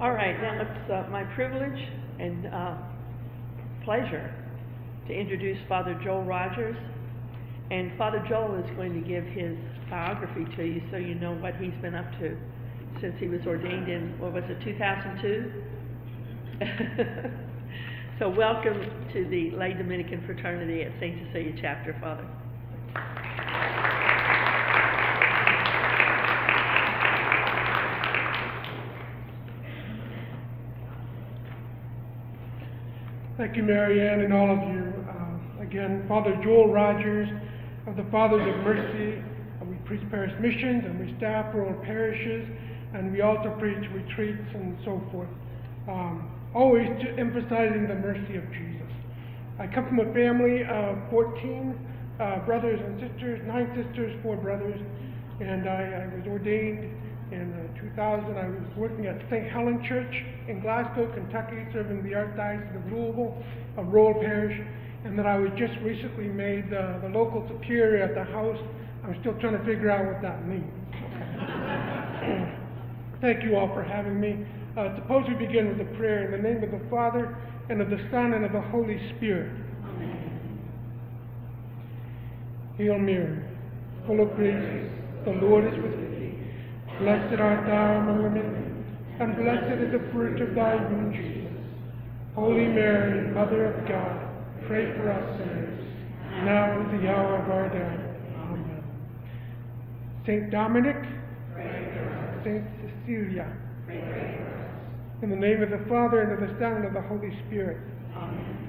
All 0.00 0.12
right, 0.12 0.40
now 0.40 0.60
it's 0.62 0.90
uh, 0.92 1.10
my 1.10 1.24
privilege 1.34 1.76
and 2.20 2.46
uh, 2.46 2.76
pleasure 3.84 4.32
to 5.08 5.12
introduce 5.12 5.58
Father 5.68 6.00
Joel 6.04 6.22
Rogers. 6.22 6.76
And 7.72 7.90
Father 7.98 8.24
Joel 8.28 8.62
is 8.62 8.76
going 8.76 8.94
to 8.94 9.00
give 9.00 9.24
his 9.24 9.56
biography 9.90 10.46
to 10.56 10.62
you 10.62 10.82
so 10.92 10.98
you 10.98 11.16
know 11.16 11.34
what 11.34 11.56
he's 11.56 11.74
been 11.82 11.96
up 11.96 12.08
to 12.20 12.38
since 13.00 13.14
he 13.18 13.26
was 13.26 13.40
ordained 13.44 13.88
in, 13.88 14.16
what 14.20 14.32
was 14.32 14.44
it, 14.46 14.62
2002? 14.62 15.52
so 18.20 18.28
welcome 18.28 18.80
to 19.12 19.26
the 19.28 19.50
Lay 19.56 19.72
Dominican 19.72 20.24
Fraternity 20.24 20.82
at 20.82 20.92
St. 21.00 21.26
Cecilia 21.26 21.54
Chapter, 21.60 21.96
Father. 22.00 23.17
Thank 33.38 33.54
you, 33.54 33.62
Marianne, 33.62 34.22
and 34.22 34.34
all 34.34 34.50
of 34.50 34.58
you. 34.74 34.92
Uh, 35.06 35.62
again, 35.62 36.04
Father 36.08 36.34
Joel 36.42 36.72
Rogers 36.72 37.28
of 37.86 37.94
the 37.94 38.02
Fathers 38.10 38.42
of 38.42 38.64
Mercy. 38.64 39.22
Uh, 39.62 39.64
we 39.64 39.76
preach 39.86 40.02
parish 40.10 40.34
missions 40.40 40.82
and 40.84 40.98
we 40.98 41.16
staff 41.18 41.54
rural 41.54 41.80
parishes, 41.84 42.50
and 42.94 43.12
we 43.12 43.20
also 43.20 43.54
preach 43.60 43.78
retreats 43.94 44.42
and 44.54 44.76
so 44.84 45.00
forth. 45.12 45.28
Um, 45.86 46.34
always 46.52 46.90
emphasizing 47.16 47.86
the 47.86 47.94
mercy 47.94 48.34
of 48.34 48.42
Jesus. 48.50 48.90
I 49.60 49.68
come 49.68 49.86
from 49.86 50.00
a 50.00 50.12
family 50.12 50.64
of 50.66 50.98
14 51.08 51.78
uh, 52.18 52.44
brothers 52.44 52.80
and 52.82 52.98
sisters, 52.98 53.38
nine 53.46 53.70
sisters, 53.70 54.18
four 54.24 54.34
brothers, 54.34 54.80
and 55.38 55.68
I, 55.68 56.10
I 56.10 56.16
was 56.16 56.26
ordained 56.26 56.90
in 57.30 57.52
uh, 57.52 57.80
2000, 57.80 58.36
I 58.36 58.48
was 58.48 58.64
working 58.76 59.06
at 59.06 59.20
St. 59.30 59.48
Helen 59.50 59.84
Church 59.86 60.24
in 60.48 60.60
Glasgow, 60.60 61.08
Kentucky, 61.12 61.64
serving 61.72 62.02
the 62.02 62.10
Archdiocese 62.10 62.74
of 62.74 62.92
Louisville, 62.92 63.36
a 63.76 63.84
rural 63.84 64.14
parish, 64.14 64.58
and 65.04 65.16
then 65.18 65.26
I 65.26 65.38
was 65.38 65.50
just 65.56 65.74
recently 65.82 66.28
made 66.28 66.72
uh, 66.72 66.98
the 67.02 67.08
local 67.08 67.46
superior 67.48 68.02
at 68.02 68.14
the 68.14 68.24
house. 68.32 68.58
I'm 69.04 69.16
still 69.20 69.34
trying 69.40 69.58
to 69.58 69.64
figure 69.64 69.90
out 69.90 70.06
what 70.06 70.22
that 70.22 70.46
means. 70.46 70.64
Thank 73.20 73.44
you 73.44 73.56
all 73.56 73.68
for 73.74 73.82
having 73.82 74.20
me. 74.20 74.46
Uh, 74.76 74.94
suppose 74.96 75.26
we 75.28 75.34
begin 75.34 75.68
with 75.68 75.80
a 75.86 75.90
prayer 75.96 76.24
in 76.24 76.30
the 76.32 76.38
name 76.48 76.62
of 76.62 76.70
the 76.70 76.80
Father, 76.88 77.36
and 77.68 77.82
of 77.82 77.90
the 77.90 77.98
Son, 78.10 78.32
and 78.32 78.44
of 78.44 78.52
the 78.52 78.60
Holy 78.60 78.98
Spirit. 79.16 79.52
Amen. 79.84 80.60
Hail 82.78 82.98
Mary, 82.98 83.42
full 84.06 84.22
of 84.22 84.34
grace, 84.36 84.90
the 85.24 85.32
Lord 85.32 85.66
is 85.66 85.74
with 85.82 85.92
you. 85.92 86.08
Blessed 86.98 87.40
art 87.40 87.64
thou 87.66 87.98
among 88.00 88.22
women, 88.24 88.84
and 89.20 89.36
blessed 89.36 89.80
is 89.82 89.92
the 89.92 90.10
fruit 90.10 90.40
of 90.42 90.54
thy 90.56 90.74
womb, 90.74 91.12
Jesus. 91.12 91.38
Holy 92.34 92.66
Mary, 92.66 93.30
Mother 93.30 93.66
of 93.66 93.86
God, 93.88 94.66
pray 94.66 94.92
for 94.96 95.10
us 95.10 95.38
sinners, 95.38 95.80
now 96.44 96.72
and 96.72 96.92
at 96.92 97.00
the 97.00 97.08
hour 97.08 97.36
of 97.36 97.50
our 97.50 97.68
death. 97.68 98.00
Amen. 98.50 98.82
Saint 100.26 100.50
Dominic, 100.50 100.96
Saint 102.44 102.64
Cecilia, 102.82 103.46
in 105.22 105.30
the 105.30 105.36
name 105.36 105.62
of 105.62 105.70
the 105.70 105.84
Father, 105.88 106.22
and 106.22 106.32
of 106.32 106.40
the 106.40 106.54
Son, 106.58 106.78
and 106.78 106.84
of 106.84 106.94
the 106.94 107.02
Holy 107.02 107.30
Spirit. 107.46 107.78
Amen. 108.16 108.68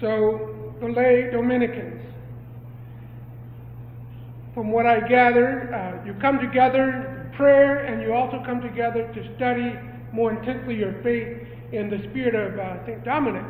So, 0.00 0.74
the 0.80 0.86
lay 0.86 1.28
Dominicans, 1.32 2.02
from 4.54 4.70
what 4.70 4.86
I 4.86 5.00
gathered, 5.08 5.72
uh, 5.72 6.04
you 6.04 6.14
come 6.20 6.38
together 6.38 7.24
in 7.30 7.36
prayer 7.36 7.86
and 7.86 8.02
you 8.02 8.12
also 8.12 8.42
come 8.44 8.60
together 8.60 9.10
to 9.14 9.36
study 9.36 9.72
more 10.12 10.32
intensely 10.32 10.76
your 10.76 10.92
faith 11.02 11.48
in 11.72 11.88
the 11.88 11.98
spirit 12.10 12.34
of 12.34 12.58
uh, 12.58 12.84
St. 12.84 13.02
Dominic, 13.04 13.48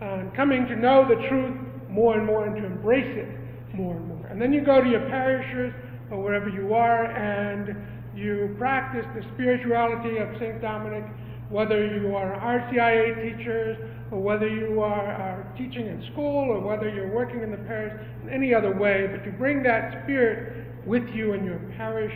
and 0.00 0.34
coming 0.34 0.66
to 0.66 0.76
know 0.76 1.06
the 1.06 1.28
truth 1.28 1.56
more 1.90 2.16
and 2.16 2.26
more 2.26 2.46
and 2.46 2.56
to 2.56 2.64
embrace 2.64 3.16
it 3.16 3.28
more 3.74 3.96
and 3.96 4.08
more. 4.08 4.26
And 4.28 4.40
then 4.40 4.52
you 4.52 4.64
go 4.64 4.82
to 4.82 4.88
your 4.88 5.06
parishes 5.08 5.74
or 6.10 6.22
wherever 6.22 6.48
you 6.48 6.72
are 6.74 7.04
and 7.04 7.76
you 8.16 8.54
practice 8.58 9.04
the 9.14 9.22
spirituality 9.34 10.18
of 10.18 10.28
St. 10.40 10.60
Dominic, 10.60 11.04
whether 11.50 11.84
you 11.84 12.14
are 12.14 12.38
RCIA 12.38 13.36
teachers 13.36 13.76
or 14.10 14.20
whether 14.20 14.48
you 14.48 14.80
are, 14.80 15.12
are 15.12 15.54
teaching 15.58 15.86
in 15.86 16.08
school 16.12 16.48
or 16.50 16.60
whether 16.60 16.88
you're 16.88 17.12
working 17.12 17.42
in 17.42 17.50
the 17.50 17.56
parish 17.58 17.92
in 18.22 18.30
any 18.30 18.54
other 18.54 18.74
way, 18.74 19.06
but 19.10 19.24
you 19.26 19.32
bring 19.32 19.62
that 19.62 20.02
spirit 20.04 20.66
with 20.86 21.02
you 21.12 21.34
in 21.34 21.44
your 21.44 21.58
parish. 21.76 22.12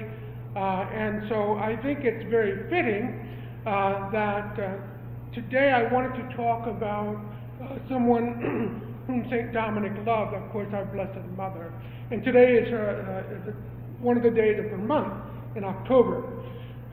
Uh, 0.57 0.87
and 0.95 1.29
so 1.29 1.55
I 1.55 1.77
think 1.83 2.01
it's 2.03 2.29
very 2.31 2.71
fitting 2.71 3.21
uh, 3.67 4.11
that 4.13 4.59
uh, 4.59 5.35
today 5.35 5.73
I 5.73 5.93
wanted 5.93 6.15
to 6.23 6.37
talk 6.37 6.67
about 6.69 7.21
uh, 7.61 7.79
someone 7.89 8.81
whom 9.07 9.27
St. 9.31 9.53
Dominic 9.53 9.93
loved, 10.07 10.35
of 10.35 10.51
course, 10.51 10.69
our 10.73 10.85
Blessed 10.87 11.27
Mother. 11.37 11.73
And 12.11 12.23
today 12.23 12.55
is, 12.55 12.69
her, 12.71 13.27
uh, 13.27 13.51
is 13.51 13.55
one 14.01 14.17
of 14.17 14.23
the 14.23 14.31
days 14.31 14.59
of 14.59 14.71
her 14.71 14.79
month 14.79 15.13
in 15.57 15.65
October. 15.65 16.23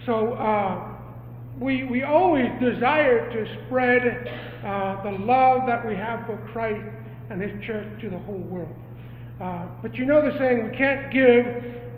So 0.05 0.33
uh, 0.33 0.90
we, 1.61 1.83
we 1.83 2.01
always 2.01 2.49
desire 2.59 3.29
to 3.29 3.65
spread 3.65 4.01
uh, 4.65 5.03
the 5.03 5.11
love 5.23 5.61
that 5.67 5.87
we 5.87 5.95
have 5.95 6.25
for 6.25 6.35
Christ 6.51 6.83
and 7.29 7.39
His 7.39 7.51
church 7.65 7.87
to 8.01 8.09
the 8.09 8.17
whole 8.17 8.39
world. 8.39 8.75
Uh, 9.39 9.67
but 9.81 9.93
you 9.95 10.05
know 10.05 10.21
the 10.21 10.37
saying, 10.39 10.71
we 10.71 10.75
can't 10.75 11.13
give 11.13 11.45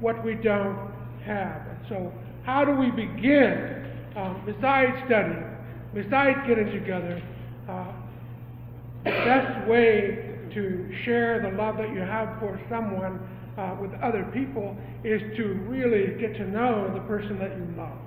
what 0.02 0.24
we 0.24 0.36
don't 0.36 0.92
have. 1.26 1.66
And 1.68 1.80
so, 1.88 2.14
how 2.44 2.66
do 2.66 2.72
we 2.74 2.92
begin? 2.92 3.80
Um, 4.18 4.44
besides 4.46 4.92
studying, 5.06 5.44
besides 5.94 6.38
getting 6.46 6.70
together, 6.72 7.24
uh, 7.70 7.92
the 9.06 9.12
best 9.12 9.68
way 9.68 10.40
to 10.54 10.92
share 11.06 11.42
the 11.42 11.58
love 11.58 11.78
that 11.78 11.90
you 11.90 12.00
have 12.00 12.38
for 12.40 12.60
someone 12.70 13.18
uh, 13.58 13.78
with 13.82 13.92
other 14.04 14.30
people 14.34 14.76
is 15.06 15.22
to 15.38 15.54
really 15.68 16.20
get 16.20 16.36
to 16.36 16.48
know 16.50 16.92
the 16.94 17.00
person 17.08 17.40
that 17.40 17.56
you 17.56 17.74
love. 17.78 17.98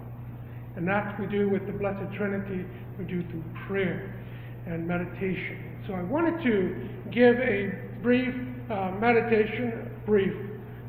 And 0.77 0.87
what 0.87 1.19
we 1.19 1.27
do 1.27 1.49
with 1.49 1.67
the 1.67 1.73
Blessed 1.73 2.15
Trinity. 2.17 2.65
We 2.99 3.05
do 3.05 3.23
through 3.29 3.45
prayer 3.67 4.15
and 4.67 4.87
meditation. 4.87 5.83
So 5.87 5.95
I 5.95 6.03
wanted 6.03 6.43
to 6.45 6.89
give 7.11 7.37
a 7.37 7.73
brief 8.03 8.35
uh, 8.71 8.93
meditation, 9.01 9.91
brief, 10.05 10.35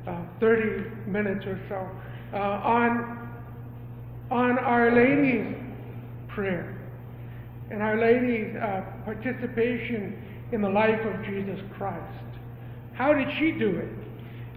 uh, 0.08 0.24
30 0.40 1.09
minutes 1.09 1.46
or 1.46 1.59
so, 1.70 2.38
uh, 2.38 2.42
on, 2.42 3.30
on 4.31 4.59
Our 4.59 4.92
Lady's 4.92 5.56
prayer 6.28 6.78
and 7.70 7.81
Our 7.81 8.00
Lady's 8.00 8.56
uh, 8.56 8.81
participation 9.06 10.22
in 10.52 10.62
the 10.62 10.70
life 10.70 11.00
of 11.06 11.26
Jesus 11.26 11.59
Christ. 11.78 12.03
How 12.94 13.14
did 13.14 13.28
she 13.38 13.52
do 13.52 13.70
it? 13.70 13.90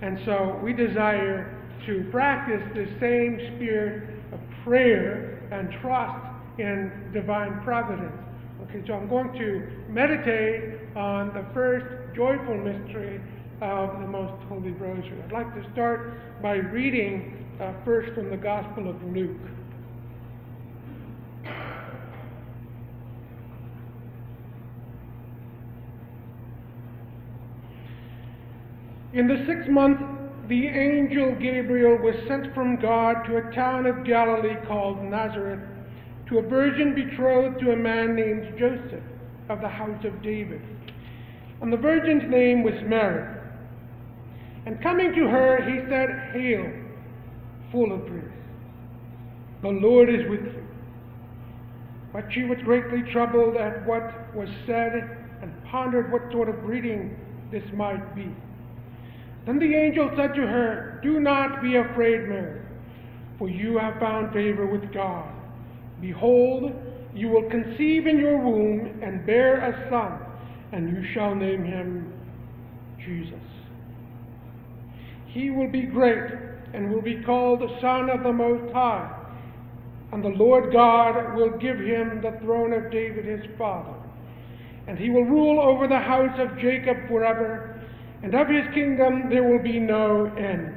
And 0.02 0.18
so 0.24 0.58
we 0.62 0.72
desire 0.72 1.56
to 1.86 2.08
practice 2.10 2.62
the 2.74 2.86
same 3.00 3.38
spirit 3.56 4.19
prayer 4.64 5.48
and 5.52 5.70
trust 5.80 6.26
in 6.58 7.10
divine 7.12 7.60
providence. 7.62 8.12
Okay, 8.62 8.82
so 8.86 8.94
I'm 8.94 9.08
going 9.08 9.32
to 9.32 9.68
meditate 9.88 10.96
on 10.96 11.28
the 11.28 11.44
first 11.54 11.86
joyful 12.14 12.56
mystery 12.56 13.20
of 13.62 14.00
the 14.00 14.06
Most 14.06 14.42
Holy 14.48 14.70
Rosary. 14.72 15.22
I'd 15.24 15.32
like 15.32 15.54
to 15.54 15.72
start 15.72 16.42
by 16.42 16.54
reading 16.54 17.46
uh, 17.60 17.72
first 17.84 18.14
from 18.14 18.30
the 18.30 18.36
Gospel 18.36 18.88
of 18.88 19.02
Luke. 19.04 19.36
In 29.12 29.26
the 29.26 29.44
sixth 29.46 29.68
month, 29.68 30.00
the 30.50 30.66
angel 30.66 31.36
Gabriel 31.40 31.96
was 31.96 32.16
sent 32.26 32.52
from 32.54 32.74
God 32.80 33.22
to 33.26 33.36
a 33.36 33.54
town 33.54 33.86
of 33.86 34.04
Galilee 34.04 34.56
called 34.66 35.00
Nazareth 35.00 35.60
to 36.28 36.38
a 36.38 36.42
virgin 36.42 36.92
betrothed 36.92 37.60
to 37.60 37.70
a 37.70 37.76
man 37.76 38.16
named 38.16 38.58
Joseph 38.58 39.04
of 39.48 39.60
the 39.60 39.68
house 39.68 40.04
of 40.04 40.20
David. 40.24 40.60
And 41.62 41.72
the 41.72 41.76
virgin's 41.76 42.28
name 42.28 42.64
was 42.64 42.74
Mary. 42.84 43.38
And 44.66 44.82
coming 44.82 45.14
to 45.14 45.28
her, 45.28 45.62
he 45.62 45.88
said, 45.88 46.32
Hail, 46.34 46.68
full 47.70 47.92
of 47.92 48.04
grace. 48.08 48.24
The 49.62 49.68
Lord 49.68 50.10
is 50.10 50.28
with 50.28 50.42
you. 50.42 50.66
But 52.12 52.24
she 52.32 52.42
was 52.42 52.58
greatly 52.64 53.02
troubled 53.12 53.56
at 53.56 53.86
what 53.86 54.34
was 54.34 54.48
said 54.66 55.16
and 55.42 55.52
pondered 55.70 56.10
what 56.10 56.22
sort 56.32 56.48
of 56.48 56.60
greeting 56.62 57.16
this 57.52 57.62
might 57.72 58.16
be. 58.16 58.34
Then 59.50 59.58
the 59.58 59.74
angel 59.74 60.08
said 60.16 60.32
to 60.36 60.42
her, 60.42 61.00
Do 61.02 61.18
not 61.18 61.60
be 61.60 61.74
afraid, 61.74 62.28
Mary, 62.28 62.60
for 63.36 63.48
you 63.48 63.78
have 63.78 63.98
found 63.98 64.32
favor 64.32 64.64
with 64.64 64.94
God. 64.94 65.28
Behold, 66.00 66.70
you 67.12 67.30
will 67.30 67.50
conceive 67.50 68.06
in 68.06 68.20
your 68.20 68.38
womb 68.38 69.00
and 69.02 69.26
bear 69.26 69.56
a 69.56 69.90
son, 69.90 70.20
and 70.70 70.88
you 70.88 71.02
shall 71.12 71.34
name 71.34 71.64
him 71.64 72.12
Jesus. 73.04 73.42
He 75.26 75.50
will 75.50 75.68
be 75.68 75.82
great 75.82 76.30
and 76.72 76.92
will 76.92 77.02
be 77.02 77.20
called 77.26 77.58
the 77.58 77.80
Son 77.80 78.08
of 78.08 78.22
the 78.22 78.32
Most 78.32 78.72
High. 78.72 79.10
And 80.12 80.22
the 80.22 80.28
Lord 80.28 80.72
God 80.72 81.34
will 81.34 81.58
give 81.58 81.80
him 81.80 82.20
the 82.22 82.38
throne 82.44 82.72
of 82.72 82.92
David 82.92 83.24
his 83.24 83.44
father. 83.58 83.98
And 84.86 84.96
he 84.96 85.10
will 85.10 85.24
rule 85.24 85.60
over 85.60 85.88
the 85.88 85.98
house 85.98 86.38
of 86.38 86.56
Jacob 86.60 87.08
forever, 87.08 87.69
and 88.22 88.34
of 88.34 88.48
his 88.48 88.66
kingdom 88.74 89.30
there 89.30 89.42
will 89.42 89.62
be 89.62 89.78
no 89.78 90.26
end. 90.36 90.74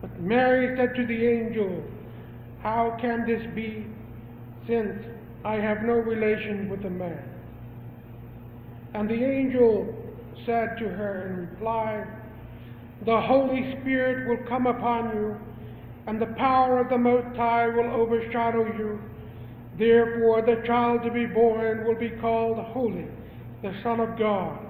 But 0.00 0.18
Mary 0.20 0.76
said 0.76 0.94
to 0.96 1.06
the 1.06 1.26
angel, 1.26 1.82
How 2.62 2.96
can 3.00 3.26
this 3.26 3.42
be, 3.54 3.86
since 4.66 5.04
I 5.44 5.54
have 5.54 5.82
no 5.82 5.94
relation 5.94 6.68
with 6.68 6.84
a 6.84 6.90
man? 6.90 7.22
And 8.94 9.08
the 9.08 9.22
angel 9.24 9.94
said 10.46 10.76
to 10.78 10.88
her 10.88 11.26
in 11.26 11.36
reply, 11.50 12.04
The 13.04 13.20
Holy 13.20 13.76
Spirit 13.80 14.28
will 14.28 14.48
come 14.48 14.66
upon 14.66 15.16
you, 15.16 15.36
and 16.06 16.20
the 16.20 16.34
power 16.38 16.80
of 16.80 16.88
the 16.88 16.98
Most 16.98 17.36
High 17.36 17.68
will 17.68 17.90
overshadow 17.90 18.66
you. 18.76 19.00
Therefore, 19.78 20.42
the 20.42 20.62
child 20.66 21.02
to 21.04 21.10
be 21.10 21.26
born 21.26 21.84
will 21.84 21.98
be 21.98 22.10
called 22.20 22.58
Holy, 22.58 23.06
the 23.62 23.74
Son 23.82 24.00
of 24.00 24.18
God. 24.18 24.69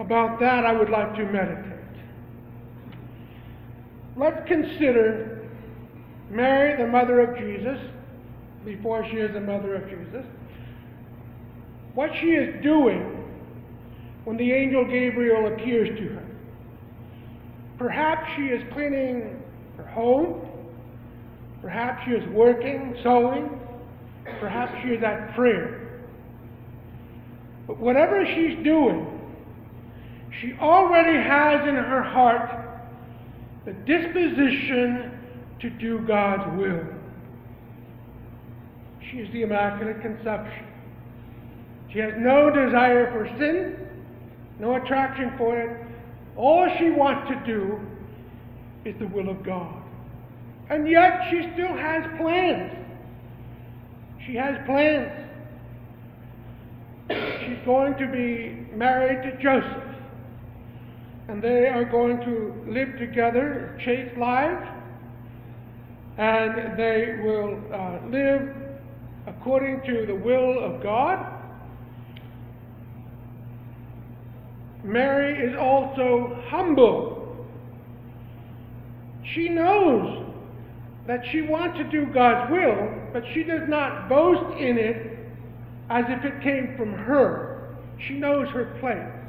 About 0.00 0.40
that, 0.40 0.64
I 0.64 0.72
would 0.72 0.88
like 0.88 1.14
to 1.16 1.24
meditate. 1.26 1.66
Let's 4.16 4.48
consider 4.48 5.46
Mary, 6.30 6.82
the 6.82 6.90
mother 6.90 7.20
of 7.20 7.36
Jesus, 7.38 7.78
before 8.64 9.06
she 9.10 9.16
is 9.16 9.32
the 9.34 9.40
mother 9.40 9.74
of 9.74 9.88
Jesus, 9.90 10.24
what 11.94 12.10
she 12.20 12.28
is 12.28 12.62
doing 12.62 13.24
when 14.24 14.36
the 14.36 14.52
angel 14.52 14.84
Gabriel 14.84 15.52
appears 15.52 15.88
to 15.98 16.08
her. 16.14 16.26
Perhaps 17.78 18.30
she 18.36 18.42
is 18.42 18.62
cleaning 18.72 19.42
her 19.76 19.86
home. 19.86 20.46
Perhaps 21.60 22.02
she 22.06 22.12
is 22.12 22.28
working, 22.30 22.96
sewing. 23.02 23.60
Perhaps 24.38 24.72
she 24.82 24.90
is 24.90 25.02
at 25.02 25.34
prayer. 25.34 26.02
But 27.66 27.78
whatever 27.78 28.24
she's 28.26 28.62
doing, 28.64 29.09
she 30.40 30.54
already 30.60 31.18
has 31.18 31.68
in 31.68 31.74
her 31.74 32.02
heart 32.02 32.50
the 33.66 33.72
disposition 33.72 35.18
to 35.60 35.70
do 35.70 36.00
God's 36.00 36.58
will. 36.58 36.84
She 39.10 39.18
is 39.18 39.32
the 39.32 39.42
Immaculate 39.42 40.00
Conception. 40.00 40.66
She 41.92 41.98
has 41.98 42.14
no 42.16 42.48
desire 42.50 43.10
for 43.12 43.26
sin, 43.38 43.76
no 44.58 44.76
attraction 44.76 45.32
for 45.36 45.58
it. 45.58 45.86
All 46.36 46.68
she 46.78 46.90
wants 46.90 47.28
to 47.30 47.42
do 47.44 47.80
is 48.84 48.94
the 48.98 49.08
will 49.08 49.28
of 49.28 49.42
God. 49.42 49.82
And 50.70 50.88
yet 50.88 51.20
she 51.30 51.50
still 51.52 51.76
has 51.76 52.04
plans. 52.16 52.72
She 54.26 54.36
has 54.36 54.56
plans. 54.64 55.10
She's 57.40 57.58
going 57.66 57.94
to 57.98 58.06
be 58.06 58.68
married 58.74 59.22
to 59.24 59.42
Joseph. 59.42 59.89
And 61.30 61.40
they 61.40 61.68
are 61.68 61.84
going 61.84 62.18
to 62.22 62.52
live 62.66 62.98
together, 62.98 63.78
chaste 63.84 64.16
lives. 64.18 64.66
And 66.18 66.76
they 66.76 67.20
will 67.22 67.56
uh, 67.72 68.00
live 68.08 68.52
according 69.28 69.80
to 69.82 70.06
the 70.06 70.14
will 70.16 70.58
of 70.58 70.82
God. 70.82 71.24
Mary 74.82 75.38
is 75.48 75.56
also 75.56 76.42
humble. 76.48 77.46
She 79.32 79.48
knows 79.50 80.26
that 81.06 81.20
she 81.30 81.42
wants 81.42 81.78
to 81.78 81.84
do 81.84 82.06
God's 82.06 82.50
will, 82.50 82.88
but 83.12 83.22
she 83.32 83.44
does 83.44 83.68
not 83.68 84.08
boast 84.08 84.58
in 84.58 84.76
it 84.78 85.16
as 85.90 86.06
if 86.08 86.24
it 86.24 86.42
came 86.42 86.74
from 86.76 86.92
her. 86.92 87.76
She 88.08 88.14
knows 88.14 88.48
her 88.48 88.76
place. 88.80 89.19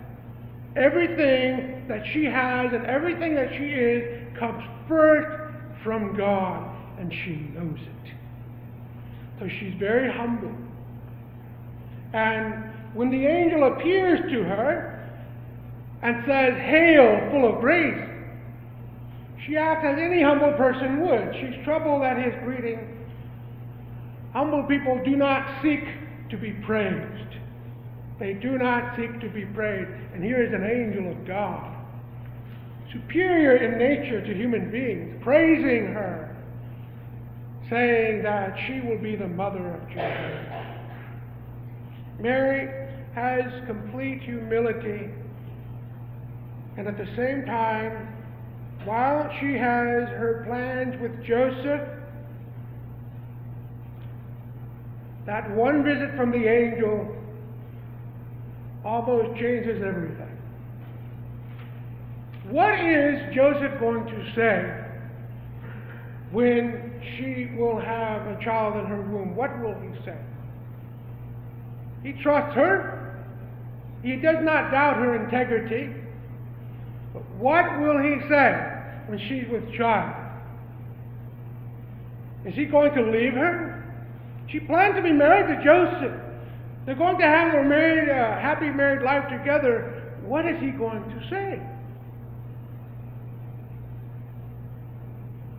Everything 0.75 1.85
that 1.87 2.03
she 2.13 2.25
has 2.25 2.71
and 2.73 2.85
everything 2.85 3.35
that 3.35 3.49
she 3.57 3.65
is 3.65 4.37
comes 4.37 4.63
first 4.87 5.53
from 5.83 6.15
God, 6.15 6.75
and 6.99 7.11
she 7.11 7.35
knows 7.53 7.79
it. 7.79 8.13
So 9.39 9.47
she's 9.59 9.73
very 9.79 10.11
humble. 10.11 10.55
And 12.13 12.71
when 12.93 13.09
the 13.09 13.25
angel 13.25 13.73
appears 13.73 14.19
to 14.31 14.43
her, 14.43 14.91
and 16.01 16.23
says, 16.25 16.53
Hail, 16.57 17.29
full 17.31 17.53
of 17.53 17.61
grace. 17.61 18.09
She 19.45 19.57
acts 19.57 19.85
as 19.85 19.97
any 19.99 20.21
humble 20.21 20.53
person 20.53 21.01
would. 21.01 21.35
She's 21.39 21.63
troubled 21.63 22.03
at 22.03 22.17
his 22.17 22.33
greeting. 22.43 22.97
Humble 24.33 24.63
people 24.63 24.99
do 25.03 25.15
not 25.15 25.61
seek 25.61 25.83
to 26.29 26.37
be 26.37 26.51
praised. 26.65 27.30
They 28.21 28.33
do 28.33 28.59
not 28.59 28.95
seek 28.95 29.19
to 29.21 29.29
be 29.29 29.45
praised. 29.45 29.89
And 30.13 30.23
here 30.23 30.43
is 30.43 30.53
an 30.53 30.63
angel 30.63 31.11
of 31.11 31.25
God, 31.25 31.75
superior 32.93 33.55
in 33.55 33.79
nature 33.79 34.23
to 34.23 34.31
human 34.31 34.69
beings, 34.69 35.19
praising 35.23 35.87
her, 35.87 36.37
saying 37.67 38.21
that 38.21 38.55
she 38.67 38.79
will 38.81 38.99
be 38.99 39.15
the 39.15 39.27
mother 39.27 39.73
of 39.73 39.87
Jesus. 39.87 40.47
Mary 42.19 42.87
has 43.15 43.43
complete 43.65 44.21
humility 44.21 45.09
and 46.77 46.87
at 46.87 46.99
the 46.99 47.07
same 47.15 47.43
time, 47.47 48.07
while 48.85 49.31
she 49.39 49.53
has 49.53 50.07
her 50.09 50.43
plans 50.45 50.95
with 51.01 51.25
Joseph, 51.25 51.89
that 55.25 55.49
one 55.55 55.83
visit 55.83 56.15
from 56.15 56.31
the 56.31 56.47
angel 56.47 57.15
almost 58.83 59.39
changes 59.39 59.81
everything. 59.85 60.37
What 62.49 62.73
is 62.79 63.35
Joseph 63.35 63.79
going 63.79 64.05
to 64.05 64.33
say 64.35 64.77
when 66.31 66.91
she 67.15 67.55
will 67.57 67.79
have 67.79 68.27
a 68.27 68.37
child 68.43 68.77
in 68.77 68.85
her 68.85 69.01
womb? 69.01 69.35
What 69.35 69.57
will 69.61 69.75
he 69.75 70.03
say? 70.03 70.17
He 72.03 72.13
trusts 72.23 72.55
her. 72.55 73.23
He 74.03 74.15
does 74.15 74.37
not 74.41 74.71
doubt 74.71 74.97
her 74.97 75.23
integrity. 75.23 75.93
But 77.13 77.23
what 77.35 77.79
will 77.79 77.99
he 77.99 78.17
say 78.27 78.53
when 79.07 79.19
she's 79.29 79.47
with 79.51 79.71
child? 79.77 80.15
Is 82.45 82.55
he 82.55 82.65
going 82.65 82.93
to 82.95 83.01
leave 83.03 83.33
her? 83.33 83.83
She 84.49 84.59
planned 84.59 84.95
to 84.95 85.03
be 85.03 85.11
married 85.11 85.55
to 85.55 85.63
Joseph. 85.63 86.20
They're 86.85 86.95
going 86.95 87.17
to 87.19 87.25
have 87.25 87.51
their 87.51 87.63
married, 87.63 88.09
uh, 88.09 88.39
happy 88.39 88.69
married 88.69 89.03
life 89.03 89.29
together. 89.29 90.15
What 90.23 90.45
is 90.45 90.59
he 90.59 90.71
going 90.71 91.03
to 91.03 91.29
say? 91.29 91.61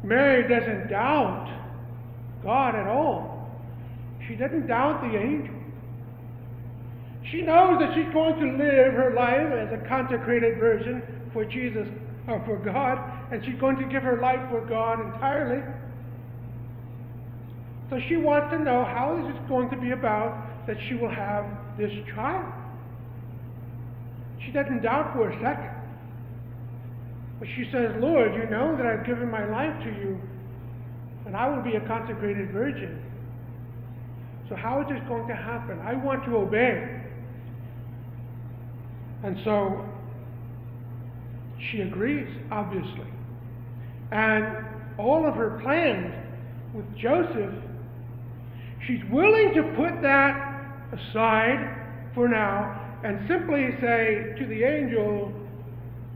Mary 0.02 0.48
doesn't 0.48 0.88
doubt 0.88 1.48
God 2.42 2.74
at 2.74 2.88
all. 2.88 3.48
She 4.26 4.34
doesn't 4.34 4.66
doubt 4.66 5.00
the 5.00 5.16
angel. 5.16 5.54
She 7.30 7.42
knows 7.42 7.78
that 7.78 7.94
she's 7.94 8.12
going 8.12 8.34
to 8.40 8.64
live 8.64 8.94
her 8.94 9.14
life 9.14 9.52
as 9.52 9.72
a 9.72 9.88
consecrated 9.88 10.58
virgin 10.58 11.02
for 11.32 11.44
Jesus 11.44 11.86
or 12.28 12.42
for 12.44 12.56
God, 12.58 12.98
and 13.32 13.44
she's 13.44 13.58
going 13.60 13.76
to 13.76 13.84
give 13.84 14.02
her 14.02 14.20
life 14.20 14.40
for 14.50 14.60
God 14.66 15.00
entirely. 15.00 15.62
So 17.90 18.00
she 18.08 18.16
wants 18.16 18.50
to 18.52 18.58
know 18.58 18.84
how 18.84 19.18
is 19.20 19.34
it 19.34 19.48
going 19.48 19.70
to 19.70 19.76
be 19.76 19.92
about 19.92 20.51
that 20.66 20.76
she 20.88 20.94
will 20.94 21.10
have 21.10 21.46
this 21.76 21.92
child. 22.14 22.52
She 24.44 24.52
doesn't 24.52 24.82
doubt 24.82 25.12
for 25.14 25.30
a 25.30 25.40
second. 25.42 25.70
But 27.38 27.48
she 27.56 27.68
says, 27.72 27.90
Lord, 27.98 28.34
you 28.34 28.48
know 28.48 28.76
that 28.76 28.86
I've 28.86 29.04
given 29.04 29.30
my 29.30 29.44
life 29.44 29.82
to 29.84 29.90
you, 29.90 30.20
and 31.26 31.36
I 31.36 31.48
will 31.48 31.62
be 31.62 31.74
a 31.74 31.80
consecrated 31.86 32.52
virgin. 32.52 33.02
So 34.48 34.56
how 34.56 34.80
is 34.82 34.88
this 34.88 35.00
going 35.08 35.26
to 35.28 35.34
happen? 35.34 35.78
I 35.80 35.94
want 35.94 36.24
to 36.26 36.36
obey. 36.36 37.00
And 39.24 39.36
so 39.44 39.84
she 41.70 41.80
agrees, 41.80 42.28
obviously. 42.50 43.06
And 44.10 44.66
all 44.98 45.26
of 45.26 45.34
her 45.34 45.60
plans 45.62 46.12
with 46.74 46.84
Joseph, 46.96 47.54
she's 48.86 49.00
willing 49.10 49.52
to 49.54 49.62
put 49.76 50.02
that 50.02 50.51
aside 50.92 52.12
for 52.14 52.28
now 52.28 52.98
and 53.04 53.26
simply 53.28 53.70
say 53.80 54.34
to 54.38 54.46
the 54.46 54.62
angel, 54.62 55.32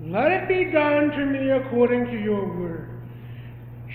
Let 0.02 0.30
it 0.30 0.48
be 0.48 0.70
done 0.70 1.10
to 1.10 1.26
me 1.26 1.50
according 1.50 2.06
to 2.06 2.22
your 2.22 2.46
word. 2.58 2.90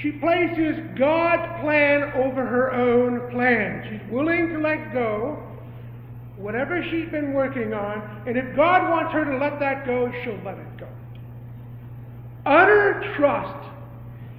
She 0.02 0.12
places 0.14 0.78
God's 0.98 1.62
plan 1.62 2.12
over 2.16 2.46
her 2.46 2.74
own 2.74 3.30
plan. 3.32 3.88
She's 3.90 4.12
willing 4.12 4.50
to 4.50 4.60
let 4.60 4.94
go 4.94 5.48
whatever 6.38 6.84
she's 6.90 7.10
been 7.12 7.34
working 7.34 7.74
on, 7.74 8.24
and 8.28 8.36
if 8.36 8.56
God 8.56 8.90
wants 8.90 9.14
her 9.14 9.26
to 9.26 9.38
let 9.38 9.60
that 9.60 9.86
go, 9.86 10.12
she'll 10.24 10.42
let 10.44 10.58
it 10.58 10.78
go. 10.78 10.88
Utter 12.46 13.14
trust 13.16 13.70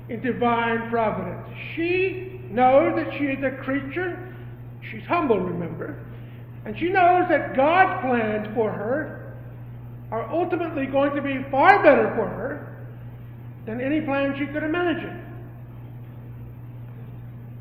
in 0.08 0.20
divine 0.20 0.90
providence. 0.90 1.46
She 1.76 2.40
knows 2.50 2.96
that 2.96 3.12
she 3.18 3.26
is 3.26 3.38
a 3.44 3.62
creature. 3.62 4.34
She's 4.90 5.04
humble, 5.04 5.38
remember. 5.38 6.04
And 6.64 6.78
she 6.78 6.88
knows 6.88 7.28
that 7.28 7.56
God's 7.56 8.00
plans 8.02 8.48
for 8.54 8.70
her 8.70 9.34
are 10.10 10.30
ultimately 10.30 10.86
going 10.86 11.14
to 11.16 11.22
be 11.22 11.44
far 11.50 11.82
better 11.82 12.12
for 12.14 12.28
her 12.28 12.86
than 13.66 13.80
any 13.80 14.00
plan 14.00 14.36
she 14.38 14.46
could 14.46 14.62
imagine. 14.62 15.24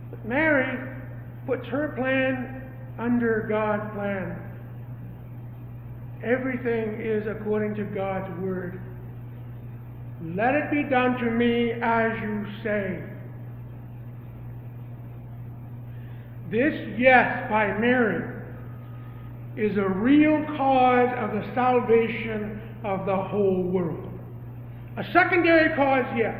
But 0.10 0.25
Mary 0.25 0.77
puts 1.48 1.65
her 1.67 1.93
plan 1.98 2.70
under 3.00 3.46
God's 3.50 3.91
plan. 3.93 4.38
Everything 6.24 7.01
is 7.01 7.25
according 7.27 7.74
to 7.75 7.84
God's 7.84 8.29
word. 8.39 8.79
Let 10.24 10.53
it 10.53 10.70
be 10.70 10.84
done 10.84 11.17
to 11.17 11.31
me 11.31 11.72
as 11.81 12.12
you 12.22 12.46
say. 12.63 13.03
This 16.51 17.00
yes 17.00 17.50
by 17.50 17.75
Mary 17.79 18.40
is 19.58 19.77
a 19.77 19.89
real 20.00 20.46
cause 20.58 21.10
of 21.17 21.31
the 21.31 21.51
salvation 21.53 22.62
of 22.84 23.05
the 23.05 23.15
whole 23.15 23.63
world. 23.63 24.08
A 24.98 25.03
secondary 25.13 25.75
cause, 25.75 26.05
yes. 26.17 26.36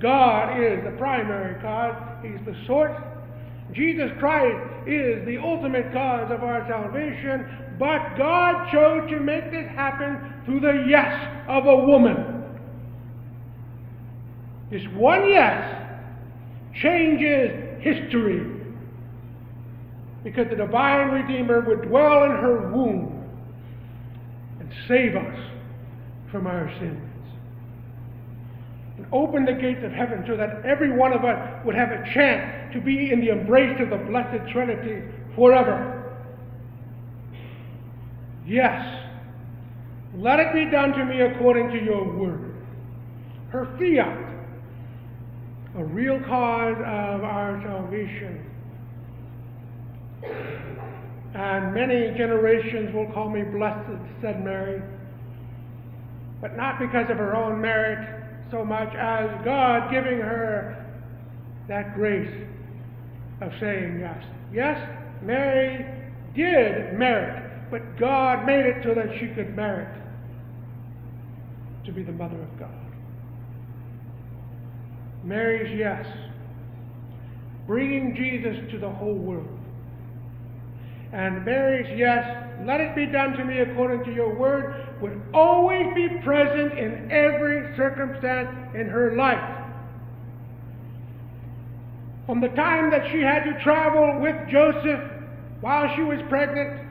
God 0.00 0.60
is 0.60 0.84
the 0.84 0.96
primary 0.98 1.60
cause, 1.62 1.94
He's 2.22 2.44
the 2.44 2.54
source. 2.66 2.96
Jesus 3.72 4.10
Christ 4.18 4.56
is 4.86 5.24
the 5.26 5.38
ultimate 5.42 5.92
cause 5.92 6.30
of 6.30 6.42
our 6.42 6.66
salvation, 6.68 7.76
but 7.78 8.16
God 8.16 8.70
chose 8.70 9.10
to 9.10 9.20
make 9.20 9.50
this 9.50 9.66
happen 9.74 10.32
through 10.44 10.60
the 10.60 10.84
yes 10.88 11.44
of 11.48 11.66
a 11.66 11.76
woman. 11.76 12.44
This 14.70 14.82
one 14.94 15.28
yes 15.28 15.82
changes 16.82 17.82
history 17.82 18.55
because 20.26 20.48
the 20.50 20.56
divine 20.56 21.10
Redeemer 21.10 21.60
would 21.60 21.82
dwell 21.82 22.24
in 22.24 22.32
her 22.32 22.68
womb 22.72 23.30
and 24.58 24.68
save 24.88 25.14
us 25.14 25.38
from 26.32 26.48
our 26.48 26.68
sins. 26.80 27.12
And 28.96 29.06
open 29.12 29.44
the 29.44 29.52
gates 29.52 29.84
of 29.84 29.92
heaven 29.92 30.24
so 30.26 30.36
that 30.36 30.64
every 30.64 30.90
one 30.90 31.12
of 31.12 31.24
us 31.24 31.64
would 31.64 31.76
have 31.76 31.92
a 31.92 32.02
chance 32.12 32.74
to 32.74 32.80
be 32.80 33.12
in 33.12 33.20
the 33.20 33.28
embrace 33.28 33.80
of 33.80 33.90
the 33.90 34.04
Blessed 34.04 34.50
Trinity 34.50 35.00
forever. 35.36 36.18
Yes, 38.44 38.84
let 40.16 40.40
it 40.40 40.52
be 40.52 40.68
done 40.68 40.90
to 40.90 41.04
me 41.04 41.20
according 41.20 41.68
to 41.70 41.84
your 41.84 42.02
word. 42.18 42.52
Her 43.50 43.66
fiat, 43.78 44.18
a 45.76 45.84
real 45.84 46.18
cause 46.26 46.78
of 46.78 47.22
our 47.22 47.62
salvation. 47.64 48.45
And 50.22 51.74
many 51.74 52.16
generations 52.16 52.94
will 52.94 53.12
call 53.12 53.28
me 53.28 53.42
blessed, 53.42 54.00
said 54.22 54.44
Mary, 54.44 54.82
but 56.40 56.56
not 56.56 56.78
because 56.78 57.10
of 57.10 57.18
her 57.18 57.36
own 57.36 57.60
merit 57.60 58.24
so 58.50 58.64
much 58.64 58.94
as 58.94 59.28
God 59.44 59.90
giving 59.90 60.18
her 60.18 60.84
that 61.68 61.94
grace 61.94 62.46
of 63.40 63.52
saying 63.60 64.00
yes. 64.00 64.24
Yes, 64.52 64.78
Mary 65.22 65.84
did 66.34 66.98
merit, 66.98 67.70
but 67.70 67.98
God 67.98 68.46
made 68.46 68.66
it 68.66 68.82
so 68.84 68.94
that 68.94 69.08
she 69.18 69.28
could 69.28 69.54
merit 69.56 69.88
to 71.84 71.92
be 71.92 72.02
the 72.02 72.12
mother 72.12 72.40
of 72.40 72.58
God. 72.58 72.70
Mary's 75.24 75.76
yes, 75.78 76.06
bringing 77.66 78.14
Jesus 78.14 78.70
to 78.70 78.78
the 78.78 78.88
whole 78.88 79.14
world. 79.14 79.55
And 81.16 81.46
Mary's 81.46 81.98
yes, 81.98 82.44
let 82.66 82.78
it 82.78 82.94
be 82.94 83.06
done 83.06 83.32
to 83.38 83.44
me 83.44 83.60
according 83.60 84.04
to 84.04 84.12
your 84.12 84.34
word, 84.34 84.86
would 85.00 85.18
always 85.32 85.86
be 85.94 86.08
present 86.22 86.78
in 86.78 87.10
every 87.10 87.74
circumstance 87.74 88.50
in 88.74 88.86
her 88.86 89.16
life. 89.16 89.64
From 92.26 92.42
the 92.42 92.48
time 92.48 92.90
that 92.90 93.10
she 93.10 93.22
had 93.22 93.44
to 93.44 93.58
travel 93.62 94.20
with 94.20 94.36
Joseph 94.50 95.00
while 95.62 95.90
she 95.96 96.02
was 96.02 96.18
pregnant 96.28 96.82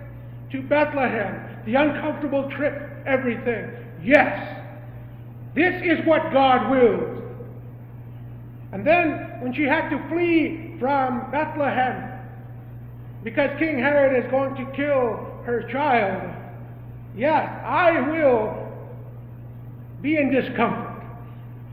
to 0.54 0.64
Bethlehem, 0.64 1.62
the 1.68 1.76
uncomfortable 1.76 2.50
trip, 2.50 3.04
everything. 3.06 3.70
Yes, 4.04 4.60
this 5.54 5.76
is 5.84 6.04
what 6.08 6.34
God 6.34 6.72
wills. 6.72 7.22
And 8.72 8.88
then 8.88 9.40
when 9.42 9.54
she 9.54 9.66
had 9.66 9.90
to 9.90 10.10
flee 10.10 10.78
from 10.80 11.30
Bethlehem 11.30 12.15
because 13.26 13.50
King 13.58 13.80
Herod 13.80 14.24
is 14.24 14.30
going 14.30 14.54
to 14.54 14.72
kill 14.78 15.42
her 15.46 15.68
child, 15.72 16.32
yes, 17.18 17.50
I 17.66 18.00
will 18.12 18.72
be 20.00 20.16
in 20.16 20.32
discomfort. 20.32 21.04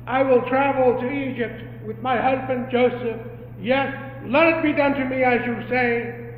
I 0.06 0.22
will 0.22 0.40
travel 0.48 0.98
to 0.98 1.10
Egypt 1.10 1.86
with 1.86 1.98
my 1.98 2.16
husband 2.16 2.68
Joseph. 2.72 3.20
Yes, 3.60 3.94
let 4.26 4.46
it 4.46 4.62
be 4.62 4.72
done 4.72 4.94
to 4.94 5.04
me 5.04 5.22
as 5.22 5.40
you 5.44 5.56
say. 5.68 6.36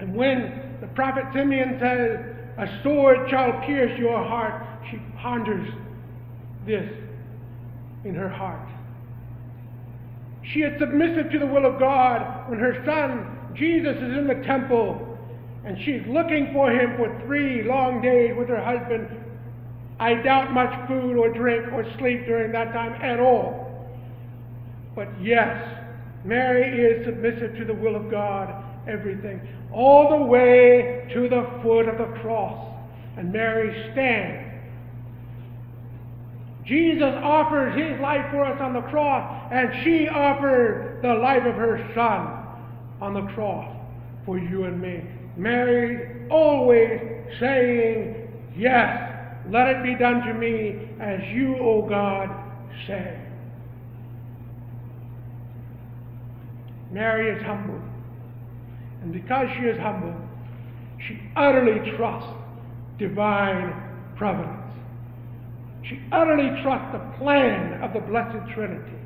And 0.00 0.14
when 0.14 0.78
the 0.80 0.86
prophet 0.88 1.24
Simeon 1.34 1.76
says, 1.78 2.20
A 2.56 2.82
sword 2.82 3.28
shall 3.28 3.60
pierce 3.66 3.96
your 3.98 4.24
heart, 4.24 4.66
she 4.90 4.96
ponders 5.20 5.68
this 6.66 6.90
in 8.04 8.14
her 8.14 8.30
heart. 8.30 8.66
She 10.52 10.60
is 10.60 10.78
submissive 10.78 11.30
to 11.32 11.38
the 11.38 11.46
will 11.46 11.64
of 11.64 11.78
God 11.78 12.50
when 12.50 12.58
her 12.58 12.82
son 12.84 13.54
Jesus 13.56 13.96
is 13.96 14.18
in 14.18 14.26
the 14.26 14.44
temple 14.46 15.14
and 15.64 15.78
she's 15.84 16.02
looking 16.06 16.50
for 16.52 16.70
him 16.70 16.96
for 16.96 17.22
three 17.24 17.62
long 17.62 18.02
days 18.02 18.32
with 18.36 18.48
her 18.48 18.62
husband. 18.62 19.08
I 19.98 20.14
doubt 20.14 20.52
much 20.52 20.88
food 20.88 21.16
or 21.16 21.32
drink 21.32 21.72
or 21.72 21.84
sleep 21.98 22.26
during 22.26 22.52
that 22.52 22.72
time 22.72 23.00
at 23.00 23.18
all. 23.18 23.88
But 24.94 25.08
yes, 25.22 25.56
Mary 26.24 26.84
is 26.84 27.06
submissive 27.06 27.56
to 27.56 27.64
the 27.64 27.74
will 27.74 27.96
of 27.96 28.10
God, 28.10 28.62
everything, 28.86 29.40
all 29.72 30.18
the 30.18 30.26
way 30.26 31.08
to 31.14 31.28
the 31.28 31.60
foot 31.62 31.88
of 31.88 31.98
the 31.98 32.20
cross. 32.20 32.72
And 33.16 33.32
Mary 33.32 33.90
stands. 33.92 34.52
Jesus 36.66 37.14
offers 37.22 37.78
his 37.78 38.00
life 38.00 38.24
for 38.30 38.44
us 38.44 38.58
on 38.60 38.72
the 38.72 38.80
cross, 38.82 39.43
and 39.54 39.84
she 39.84 40.08
offered 40.08 40.98
the 41.00 41.14
life 41.14 41.44
of 41.46 41.54
her 41.54 41.78
son 41.94 42.44
on 43.00 43.14
the 43.14 43.32
cross 43.34 43.72
for 44.26 44.36
you 44.36 44.64
and 44.64 44.82
me. 44.82 45.00
Mary 45.36 46.28
always 46.28 47.00
saying, 47.38 48.16
Yes, 48.56 49.12
let 49.48 49.68
it 49.68 49.84
be 49.84 49.94
done 49.94 50.22
to 50.22 50.34
me 50.34 50.88
as 51.00 51.20
you, 51.32 51.56
O 51.58 51.88
God, 51.88 52.28
say. 52.88 53.20
Mary 56.90 57.30
is 57.36 57.42
humble. 57.44 57.80
And 59.02 59.12
because 59.12 59.46
she 59.56 59.66
is 59.66 59.78
humble, 59.78 60.16
she 61.06 61.20
utterly 61.36 61.92
trusts 61.96 62.28
divine 62.98 63.72
providence. 64.16 64.72
She 65.88 66.00
utterly 66.10 66.60
trusts 66.62 66.88
the 66.92 67.18
plan 67.18 67.80
of 67.82 67.92
the 67.92 68.00
Blessed 68.00 68.52
Trinity. 68.52 69.03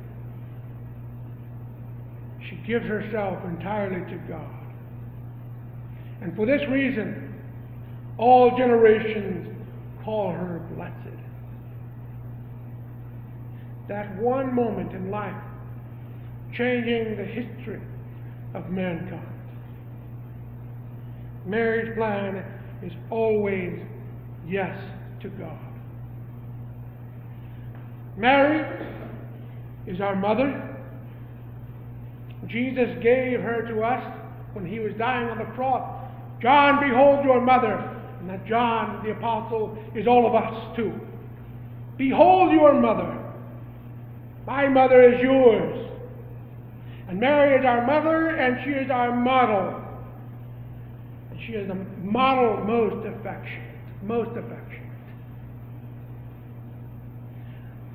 She 2.49 2.55
gives 2.67 2.85
herself 2.85 3.43
entirely 3.45 4.09
to 4.11 4.17
God. 4.27 4.49
And 6.21 6.35
for 6.35 6.45
this 6.45 6.61
reason, 6.69 7.35
all 8.17 8.57
generations 8.57 9.55
call 10.03 10.31
her 10.31 10.59
blessed. 10.75 10.93
That 13.87 14.17
one 14.17 14.53
moment 14.53 14.93
in 14.93 15.11
life, 15.11 15.41
changing 16.53 17.17
the 17.17 17.23
history 17.23 17.81
of 18.55 18.69
mankind. 18.69 19.25
Mary's 21.45 21.95
plan 21.95 22.43
is 22.83 22.91
always 23.09 23.79
yes 24.47 24.77
to 25.21 25.29
God. 25.29 25.57
Mary 28.17 28.87
is 29.87 30.01
our 30.01 30.15
mother 30.15 30.68
Jesus 32.47 32.89
gave 33.01 33.41
her 33.41 33.67
to 33.67 33.81
us 33.81 34.03
when 34.53 34.65
he 34.65 34.79
was 34.79 34.93
dying 34.97 35.29
on 35.29 35.37
the 35.37 35.45
cross. 35.55 36.09
John, 36.41 36.79
behold 36.79 37.25
your 37.25 37.41
mother. 37.41 37.73
And 38.19 38.29
that 38.29 38.45
John, 38.45 39.03
the 39.03 39.11
apostle, 39.11 39.77
is 39.95 40.07
all 40.07 40.25
of 40.27 40.35
us 40.35 40.75
too. 40.75 40.93
Behold 41.97 42.51
your 42.51 42.73
mother. 42.79 43.17
My 44.45 44.67
mother 44.67 45.13
is 45.13 45.21
yours. 45.21 45.89
And 47.07 47.19
Mary 47.19 47.59
is 47.59 47.65
our 47.65 47.85
mother, 47.85 48.29
and 48.29 48.63
she 48.63 48.71
is 48.71 48.89
our 48.89 49.15
model. 49.15 49.81
And 51.31 51.39
she 51.45 51.53
is 51.53 51.67
the 51.67 51.75
model 52.03 52.63
most 52.63 53.05
affectionate, 53.05 53.75
most 54.03 54.29
affectionate. 54.31 54.89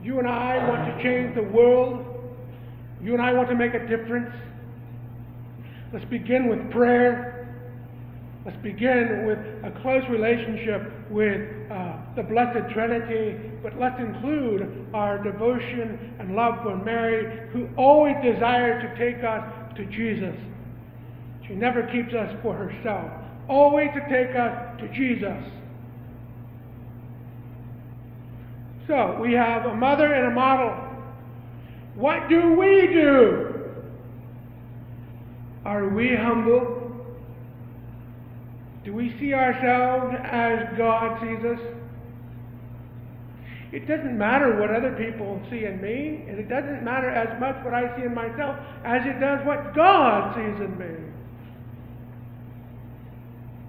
You 0.03 0.19
and 0.19 0.29
I 0.29 0.69
want 0.69 0.97
to 0.97 1.03
change 1.03 1.35
the 1.35 1.43
world. 1.43 2.14
You 3.05 3.13
and 3.13 3.23
I 3.23 3.35
want 3.35 3.51
to 3.51 3.55
make 3.55 3.75
a 3.75 3.87
difference. 3.87 4.35
Let's 5.93 6.07
begin 6.07 6.49
with 6.49 6.71
prayer. 6.73 7.55
Let's 8.47 8.57
begin 8.63 9.27
with 9.27 9.39
a 9.39 9.79
close 9.83 10.03
relationship 10.09 10.91
with 11.11 11.71
uh, 11.71 11.97
the 12.17 12.23
Blessed 12.23 12.73
Trinity, 12.73 13.39
but 13.63 13.79
let's 13.79 14.01
include 14.01 14.87
our 14.95 15.23
devotion 15.23 16.15
and 16.19 16.35
love 16.35 16.63
for 16.63 16.77
Mary, 16.77 17.47
who 17.53 17.69
always 17.77 18.17
desired 18.23 18.81
to 18.81 18.99
take 18.99 19.23
us 19.23 19.45
to 19.77 19.85
Jesus. 19.87 20.35
She 21.47 21.55
never 21.55 21.83
keeps 21.83 22.15
us 22.15 22.35
for 22.43 22.55
herself, 22.55 23.11
always 23.51 23.89
to 23.95 24.01
take 24.09 24.35
us 24.35 24.81
to 24.81 24.89
Jesus. 24.95 25.45
So 28.87 29.19
we 29.21 29.35
have 29.35 29.67
a 29.67 29.75
mother 29.75 30.13
and 30.13 30.33
a 30.33 30.35
model. 30.35 30.94
What 31.95 32.29
do 32.29 32.55
we 32.55 32.89
do? 32.89 33.55
Are 35.65 35.89
we 35.89 36.15
humble? 36.15 36.85
Do 38.85 38.93
we 38.93 39.17
see 39.19 39.33
ourselves 39.33 40.15
as 40.25 40.77
God 40.77 41.21
sees 41.23 41.45
us? 41.45 41.61
It 43.73 43.89
doesn't 43.89 44.17
matter 44.17 44.61
what 44.61 44.71
other 44.71 44.93
people 44.93 45.41
see 45.51 45.65
in 45.65 45.81
me, 45.81 46.25
and 46.29 46.39
it 46.39 46.49
doesn't 46.49 46.85
matter 46.85 47.11
as 47.11 47.41
much 47.41 47.57
what 47.65 47.75
I 47.75 47.97
see 47.97 48.05
in 48.05 48.15
myself 48.15 48.57
as 48.85 49.03
it 49.05 49.19
does 49.19 49.45
what 49.47 49.75
God 49.75 50.35
sees 50.37 50.61
in 50.61 50.79
me. 50.79 50.95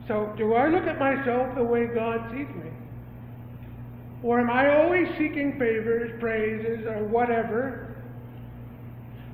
So, 0.08 0.32
do 0.38 0.54
I 0.54 0.68
look 0.68 0.84
at 0.84 1.00
myself 1.00 1.56
the 1.56 1.64
way 1.64 1.88
God 1.88 2.30
sees 2.30 2.48
me? 2.50 2.70
Or 4.22 4.40
am 4.40 4.52
I 4.52 4.76
always 4.76 5.08
seeking 5.18 5.54
favors, 5.58 6.20
praises, 6.20 6.86
or 6.86 7.06
whatever? 7.06 7.96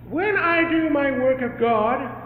When 0.09 0.35
I 0.37 0.69
do 0.69 0.89
my 0.89 1.11
work 1.11 1.41
of 1.41 1.59
God, 1.59 2.21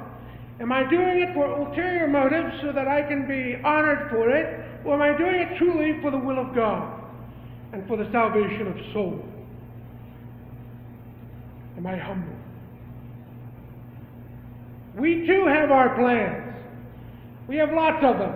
Am 0.59 0.71
I 0.71 0.89
doing 0.89 1.21
it 1.21 1.33
for 1.33 1.45
ulterior 1.45 2.07
motives 2.07 2.61
so 2.61 2.71
that 2.71 2.87
I 2.87 3.01
can 3.01 3.27
be 3.27 3.61
honored 3.63 4.09
for 4.09 4.29
it? 4.29 4.85
Or 4.85 4.95
am 4.95 5.01
I 5.01 5.17
doing 5.17 5.35
it 5.35 5.57
truly 5.57 5.99
for 6.01 6.11
the 6.11 6.17
will 6.17 6.39
of 6.39 6.55
God 6.55 7.03
and 7.73 7.85
for 7.87 7.97
the 7.97 8.09
salvation 8.11 8.67
of 8.67 8.93
souls? 8.93 9.25
Am 11.77 11.85
I 11.85 11.97
humble? 11.97 12.35
We 14.97 15.27
too 15.27 15.45
have 15.45 15.71
our 15.71 15.93
plans. 15.95 16.55
We 17.49 17.57
have 17.57 17.73
lots 17.73 18.03
of 18.03 18.17
them. 18.17 18.35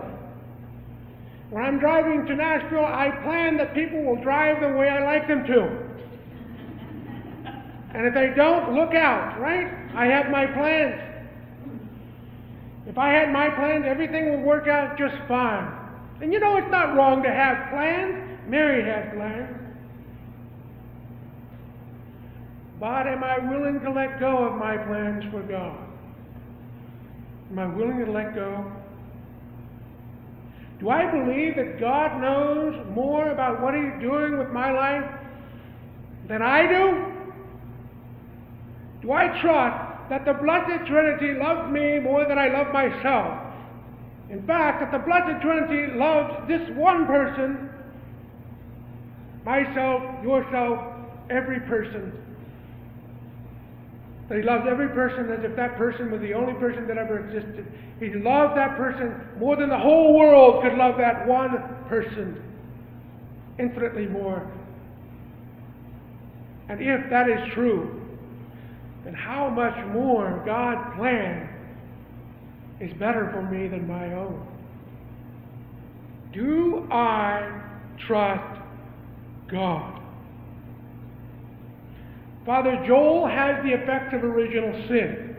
When 1.51 1.63
I'm 1.63 1.79
driving 1.79 2.25
to 2.25 2.35
Nashville, 2.35 2.85
I 2.85 3.11
plan 3.23 3.55
that 3.57 3.73
people 3.73 4.03
will 4.03 4.21
drive 4.21 4.59
the 4.59 4.77
way 4.77 4.89
I 4.89 5.03
like 5.03 5.27
them 5.27 5.45
to. 5.47 5.88
And 7.93 8.05
if 8.05 8.13
they 8.13 8.33
don't, 8.35 8.75
look 8.75 8.93
out, 8.93 9.39
right? 9.39 9.67
I 9.95 10.05
have 10.05 10.29
my 10.29 10.45
plans. 10.45 11.01
If 12.85 12.97
I 12.97 13.09
had 13.09 13.31
my 13.31 13.49
plans, 13.49 13.85
everything 13.87 14.31
would 14.31 14.45
work 14.45 14.67
out 14.67 14.97
just 14.97 15.15
fine. 15.27 15.71
And 16.21 16.33
you 16.33 16.39
know, 16.39 16.57
it's 16.57 16.71
not 16.71 16.95
wrong 16.95 17.23
to 17.23 17.29
have 17.29 17.69
plans. 17.71 18.39
Mary 18.47 18.83
had 18.83 19.13
plans. 19.13 19.55
But 22.79 23.07
am 23.07 23.23
I 23.23 23.39
willing 23.39 23.79
to 23.81 23.91
let 23.91 24.19
go 24.19 24.45
of 24.45 24.55
my 24.55 24.77
plans 24.77 25.23
for 25.31 25.41
God? 25.43 25.77
Am 27.51 27.59
I 27.59 27.67
willing 27.67 28.05
to 28.05 28.11
let 28.11 28.35
go? 28.35 28.71
Do 30.79 30.89
I 30.89 31.11
believe 31.11 31.57
that 31.57 31.79
God 31.79 32.21
knows 32.21 32.73
more 32.95 33.31
about 33.31 33.61
what 33.61 33.73
He's 33.73 33.99
doing 33.99 34.37
with 34.37 34.49
my 34.49 34.71
life 34.71 35.11
than 36.27 36.41
I 36.41 36.67
do? 36.67 37.18
Do 39.01 39.11
I 39.11 39.27
trust 39.41 40.09
that 40.09 40.25
the 40.25 40.33
Blessed 40.33 40.87
Trinity 40.87 41.39
loves 41.39 41.71
me 41.71 41.99
more 41.99 42.25
than 42.27 42.37
I 42.37 42.49
love 42.49 42.73
myself. 42.73 43.39
In 44.29 44.45
fact, 44.45 44.81
that 44.81 44.91
the 44.91 45.03
Blessed 45.05 45.41
Trinity 45.41 45.93
loves 45.95 46.47
this 46.47 46.61
one 46.75 47.05
person, 47.05 47.69
myself, 49.45 50.03
yourself, 50.23 50.79
every 51.29 51.59
person. 51.61 52.11
That 54.27 54.37
he 54.37 54.43
loves 54.43 54.65
every 54.69 54.89
person 54.89 55.31
as 55.31 55.43
if 55.43 55.55
that 55.55 55.77
person 55.77 56.11
was 56.11 56.21
the 56.21 56.33
only 56.33 56.53
person 56.53 56.87
that 56.87 56.97
ever 56.97 57.25
existed. 57.25 57.65
He 57.99 58.13
loves 58.13 58.53
that 58.55 58.77
person 58.77 59.15
more 59.39 59.55
than 59.55 59.69
the 59.69 59.77
whole 59.77 60.15
world 60.17 60.63
could 60.63 60.77
love 60.77 60.97
that 60.97 61.27
one 61.27 61.51
person. 61.87 62.41
Infinitely 63.57 64.07
more. 64.07 64.51
And 66.69 66.79
if 66.81 67.09
that 67.09 67.27
is 67.27 67.53
true, 67.53 67.98
then 69.03 69.13
how 69.13 69.49
much 69.49 69.75
more 69.93 70.41
God's 70.45 70.95
plan 70.97 71.49
is 72.79 72.91
better 72.93 73.29
for 73.33 73.41
me 73.41 73.67
than 73.67 73.87
my 73.87 74.13
own? 74.13 74.45
Do 76.33 76.87
I 76.91 77.61
trust 78.07 78.61
God? 79.49 80.01
Father 82.45 82.83
Joel 82.87 83.27
has 83.27 83.63
the 83.63 83.73
effect 83.73 84.13
of 84.13 84.23
original 84.23 84.71
sin. 84.87 85.35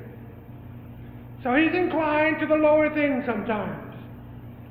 So 1.43 1.55
he's 1.55 1.75
inclined 1.75 2.39
to 2.41 2.47
the 2.47 2.55
lower 2.55 2.93
things 2.95 3.25
sometimes. 3.27 3.95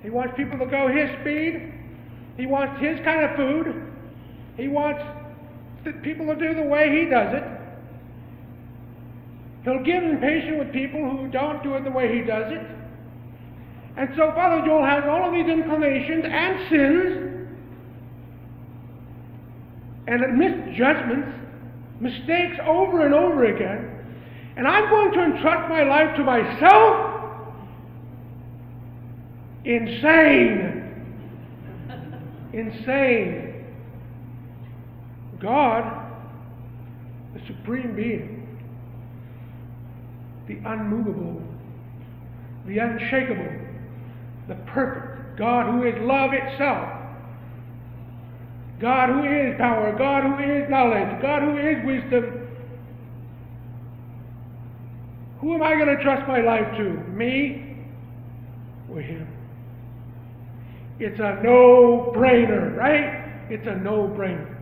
He 0.01 0.09
wants 0.09 0.33
people 0.37 0.57
to 0.59 0.65
go 0.65 0.87
his 0.87 1.09
speed. 1.21 1.73
He 2.37 2.45
wants 2.45 2.79
his 2.81 2.99
kind 3.03 3.25
of 3.25 3.35
food. 3.35 3.91
He 4.55 4.67
wants 4.67 5.01
people 6.03 6.27
to 6.27 6.35
do 6.35 6.53
the 6.53 6.63
way 6.63 6.89
he 6.99 7.09
does 7.09 7.33
it. 7.33 7.58
He'll 9.63 9.83
get 9.83 10.03
impatient 10.03 10.57
with 10.57 10.71
people 10.71 11.09
who 11.09 11.27
don't 11.27 11.61
do 11.63 11.75
it 11.75 11.83
the 11.83 11.91
way 11.91 12.15
he 12.15 12.21
does 12.21 12.51
it. 12.51 12.65
And 13.97 14.09
so 14.15 14.31
Father 14.33 14.65
Joel 14.65 14.85
has 14.85 15.03
all 15.05 15.27
of 15.27 15.33
these 15.33 15.47
inclinations 15.51 16.23
and 16.25 16.69
sins 16.69 17.29
and 20.07 20.37
misjudgments, 20.37 21.29
mistakes 21.99 22.57
over 22.65 23.05
and 23.05 23.13
over 23.13 23.45
again. 23.45 23.99
And 24.55 24.67
I'm 24.67 24.89
going 24.89 25.11
to 25.13 25.23
entrust 25.35 25.69
my 25.69 25.83
life 25.83 26.15
to 26.15 26.23
myself? 26.23 27.05
Insane. 29.65 30.79
Insane. 32.53 33.65
God, 35.39 36.11
the 37.33 37.41
supreme 37.47 37.95
being, 37.95 38.38
the 40.49 40.57
unmovable, 40.65 41.41
the 42.65 42.79
unshakable, 42.79 43.47
the 44.47 44.55
perfect, 44.65 45.37
God 45.37 45.71
who 45.71 45.83
is 45.87 45.93
love 46.01 46.31
itself, 46.33 46.89
God 48.81 49.09
who 49.09 49.23
is 49.23 49.55
power, 49.59 49.95
God 49.95 50.23
who 50.23 50.43
is 50.43 50.67
knowledge, 50.69 51.21
God 51.21 51.43
who 51.43 51.57
is 51.57 51.85
wisdom. 51.85 52.47
Who 55.39 55.53
am 55.53 55.61
I 55.61 55.75
going 55.75 55.95
to 55.95 56.03
trust 56.03 56.27
my 56.27 56.41
life 56.41 56.75
to? 56.77 56.89
Me 57.11 57.77
or 58.91 59.01
Him? 59.01 59.27
It's 60.99 61.19
a 61.19 61.39
no 61.43 62.11
brainer, 62.15 62.75
right? 62.75 63.51
It's 63.51 63.67
a 63.67 63.75
no 63.75 64.07
brainer. 64.07 64.58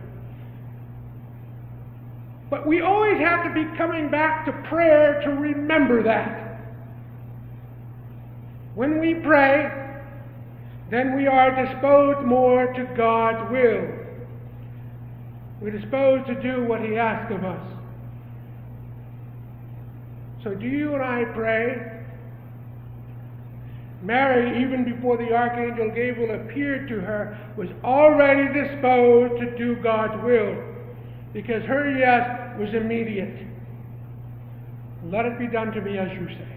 But 2.50 2.66
we 2.66 2.80
always 2.80 3.18
have 3.18 3.44
to 3.44 3.52
be 3.52 3.76
coming 3.76 4.10
back 4.10 4.46
to 4.46 4.52
prayer 4.68 5.20
to 5.22 5.30
remember 5.30 6.02
that. 6.02 6.60
When 8.74 9.00
we 9.00 9.14
pray, 9.14 9.70
then 10.90 11.14
we 11.16 11.26
are 11.26 11.50
disposed 11.64 12.26
more 12.26 12.72
to 12.72 12.84
God's 12.96 13.50
will. 13.50 13.86
We're 15.60 15.78
disposed 15.78 16.26
to 16.28 16.40
do 16.40 16.64
what 16.64 16.80
He 16.80 16.96
asks 16.96 17.34
of 17.34 17.44
us. 17.44 17.66
So, 20.44 20.54
do 20.54 20.66
you 20.66 20.94
and 20.94 21.02
I 21.02 21.24
pray? 21.34 21.96
Mary, 24.00 24.62
even 24.62 24.84
before 24.84 25.16
the 25.16 25.34
archangel 25.34 25.90
Gabriel 25.90 26.40
appeared 26.40 26.88
to 26.88 27.00
her, 27.00 27.36
was 27.56 27.68
already 27.82 28.46
disposed 28.54 29.40
to 29.40 29.58
do 29.58 29.74
God's 29.82 30.22
will 30.22 30.67
because 31.32 31.62
her 31.64 31.90
yes 31.96 32.58
was 32.58 32.74
immediate. 32.74 33.46
Let 35.04 35.26
it 35.26 35.38
be 35.38 35.46
done 35.46 35.72
to 35.72 35.80
me 35.80 35.98
as 35.98 36.10
you 36.12 36.26
say. 36.28 36.48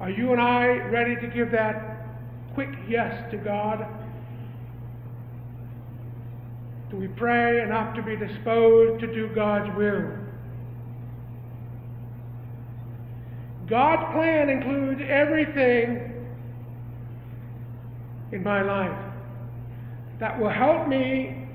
Are 0.00 0.10
you 0.10 0.32
and 0.32 0.40
I 0.40 0.66
ready 0.66 1.16
to 1.16 1.26
give 1.26 1.50
that 1.52 2.06
quick 2.54 2.68
yes 2.88 3.30
to 3.30 3.38
God? 3.38 3.86
Do 6.90 6.96
we 6.98 7.08
pray 7.08 7.62
enough 7.62 7.96
to 7.96 8.02
be 8.02 8.14
disposed 8.14 9.00
to 9.00 9.06
do 9.12 9.28
God's 9.34 9.74
will? 9.76 10.12
God's 13.68 14.12
plan 14.12 14.48
includes 14.48 15.00
everything 15.08 16.12
in 18.32 18.42
my 18.44 18.62
life 18.62 19.12
that 20.20 20.38
will 20.38 20.50
help 20.50 20.86
me 20.86 21.45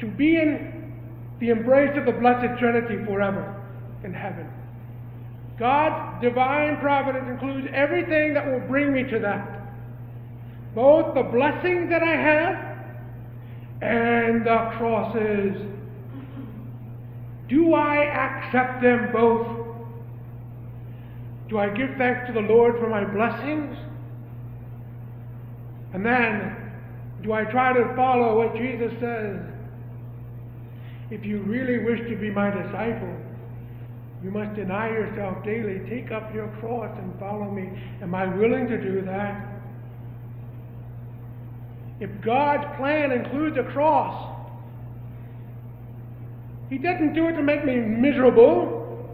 to 0.00 0.06
be 0.06 0.36
in 0.36 0.92
the 1.40 1.50
embrace 1.50 1.96
of 1.96 2.06
the 2.06 2.12
Blessed 2.12 2.58
Trinity 2.58 3.04
forever 3.04 3.54
in 4.04 4.12
heaven. 4.12 4.48
God's 5.58 6.22
divine 6.22 6.78
providence 6.78 7.26
includes 7.28 7.66
everything 7.74 8.34
that 8.34 8.46
will 8.46 8.60
bring 8.68 8.92
me 8.92 9.02
to 9.04 9.18
that. 9.18 9.74
Both 10.74 11.14
the 11.14 11.22
blessings 11.24 11.90
that 11.90 12.02
I 12.02 12.14
have 12.14 12.68
and 13.82 14.46
the 14.46 14.70
crosses. 14.78 15.56
Do 17.48 17.74
I 17.74 17.96
accept 18.04 18.82
them 18.82 19.10
both? 19.12 19.66
Do 21.48 21.58
I 21.58 21.70
give 21.70 21.90
thanks 21.96 22.26
to 22.26 22.32
the 22.32 22.40
Lord 22.40 22.78
for 22.78 22.88
my 22.88 23.04
blessings? 23.04 23.76
And 25.94 26.04
then, 26.04 26.72
do 27.22 27.32
I 27.32 27.44
try 27.44 27.72
to 27.72 27.94
follow 27.96 28.36
what 28.36 28.54
Jesus 28.54 28.92
says? 29.00 29.40
If 31.10 31.24
you 31.24 31.40
really 31.42 31.78
wish 31.78 32.00
to 32.08 32.16
be 32.16 32.30
my 32.30 32.50
disciple, 32.50 33.14
you 34.22 34.30
must 34.30 34.54
deny 34.56 34.88
yourself 34.88 35.42
daily, 35.44 35.80
take 35.88 36.10
up 36.10 36.34
your 36.34 36.48
cross, 36.60 36.94
and 36.98 37.18
follow 37.18 37.50
me. 37.50 37.70
Am 38.02 38.14
I 38.14 38.26
willing 38.26 38.66
to 38.66 38.76
do 38.80 39.00
that? 39.02 39.46
If 42.00 42.10
God's 42.22 42.64
plan 42.76 43.10
includes 43.10 43.56
a 43.56 43.64
cross, 43.72 44.36
He 46.68 46.78
doesn't 46.78 47.14
do 47.14 47.28
it 47.28 47.32
to 47.32 47.42
make 47.42 47.64
me 47.64 47.76
miserable, 47.76 49.08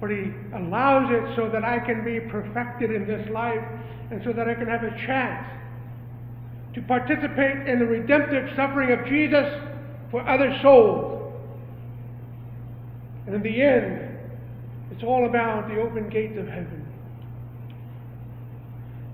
but 0.00 0.10
He 0.10 0.32
allows 0.54 1.10
it 1.10 1.36
so 1.36 1.48
that 1.50 1.64
I 1.64 1.78
can 1.80 2.04
be 2.04 2.20
perfected 2.20 2.92
in 2.92 3.06
this 3.06 3.28
life 3.30 3.64
and 4.10 4.22
so 4.24 4.32
that 4.32 4.48
I 4.48 4.54
can 4.54 4.68
have 4.68 4.84
a 4.84 4.90
chance 5.06 5.46
to 6.74 6.82
participate 6.82 7.66
in 7.66 7.78
the 7.78 7.86
redemptive 7.86 8.48
suffering 8.56 8.92
of 8.92 9.04
Jesus 9.06 9.46
for 10.10 10.26
other 10.28 10.56
souls. 10.62 11.32
And 13.26 13.34
in 13.34 13.42
the 13.42 13.62
end, 13.62 14.18
it's 14.90 15.02
all 15.04 15.26
about 15.28 15.68
the 15.68 15.80
open 15.80 16.08
gates 16.10 16.38
of 16.38 16.46
heaven. 16.46 16.86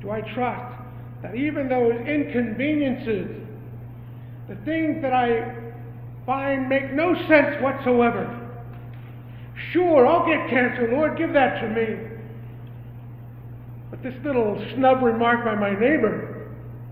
Do 0.01 0.11
I 0.11 0.21
trust 0.35 0.83
that 1.23 1.35
even 1.35 1.69
those 1.69 1.95
inconveniences, 2.07 3.43
the 4.49 4.57
things 4.65 5.03
that 5.03 5.13
I 5.13 5.55
find 6.25 6.69
make 6.69 6.93
no 6.93 7.15
sense 7.29 7.61
whatsoever, 7.63 8.49
sure, 9.73 10.07
I'll 10.07 10.27
get 10.27 10.49
cancer, 10.51 10.89
Lord, 10.93 11.17
give 11.17 11.33
that 11.33 11.61
to 11.61 11.69
me. 11.69 11.99
But 13.91 14.03
this 14.03 14.15
little 14.25 14.63
snub 14.75 15.03
remark 15.03 15.45
by 15.45 15.55
my 15.55 15.71
neighbor, 15.71 16.26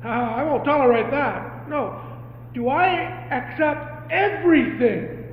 Ah, 0.05 0.35
I 0.37 0.45
won't 0.45 0.65
tolerate 0.65 1.11
that. 1.11 1.69
No. 1.69 2.01
Do 2.53 2.69
I 2.69 2.89
accept 3.31 4.13
everything 4.13 5.25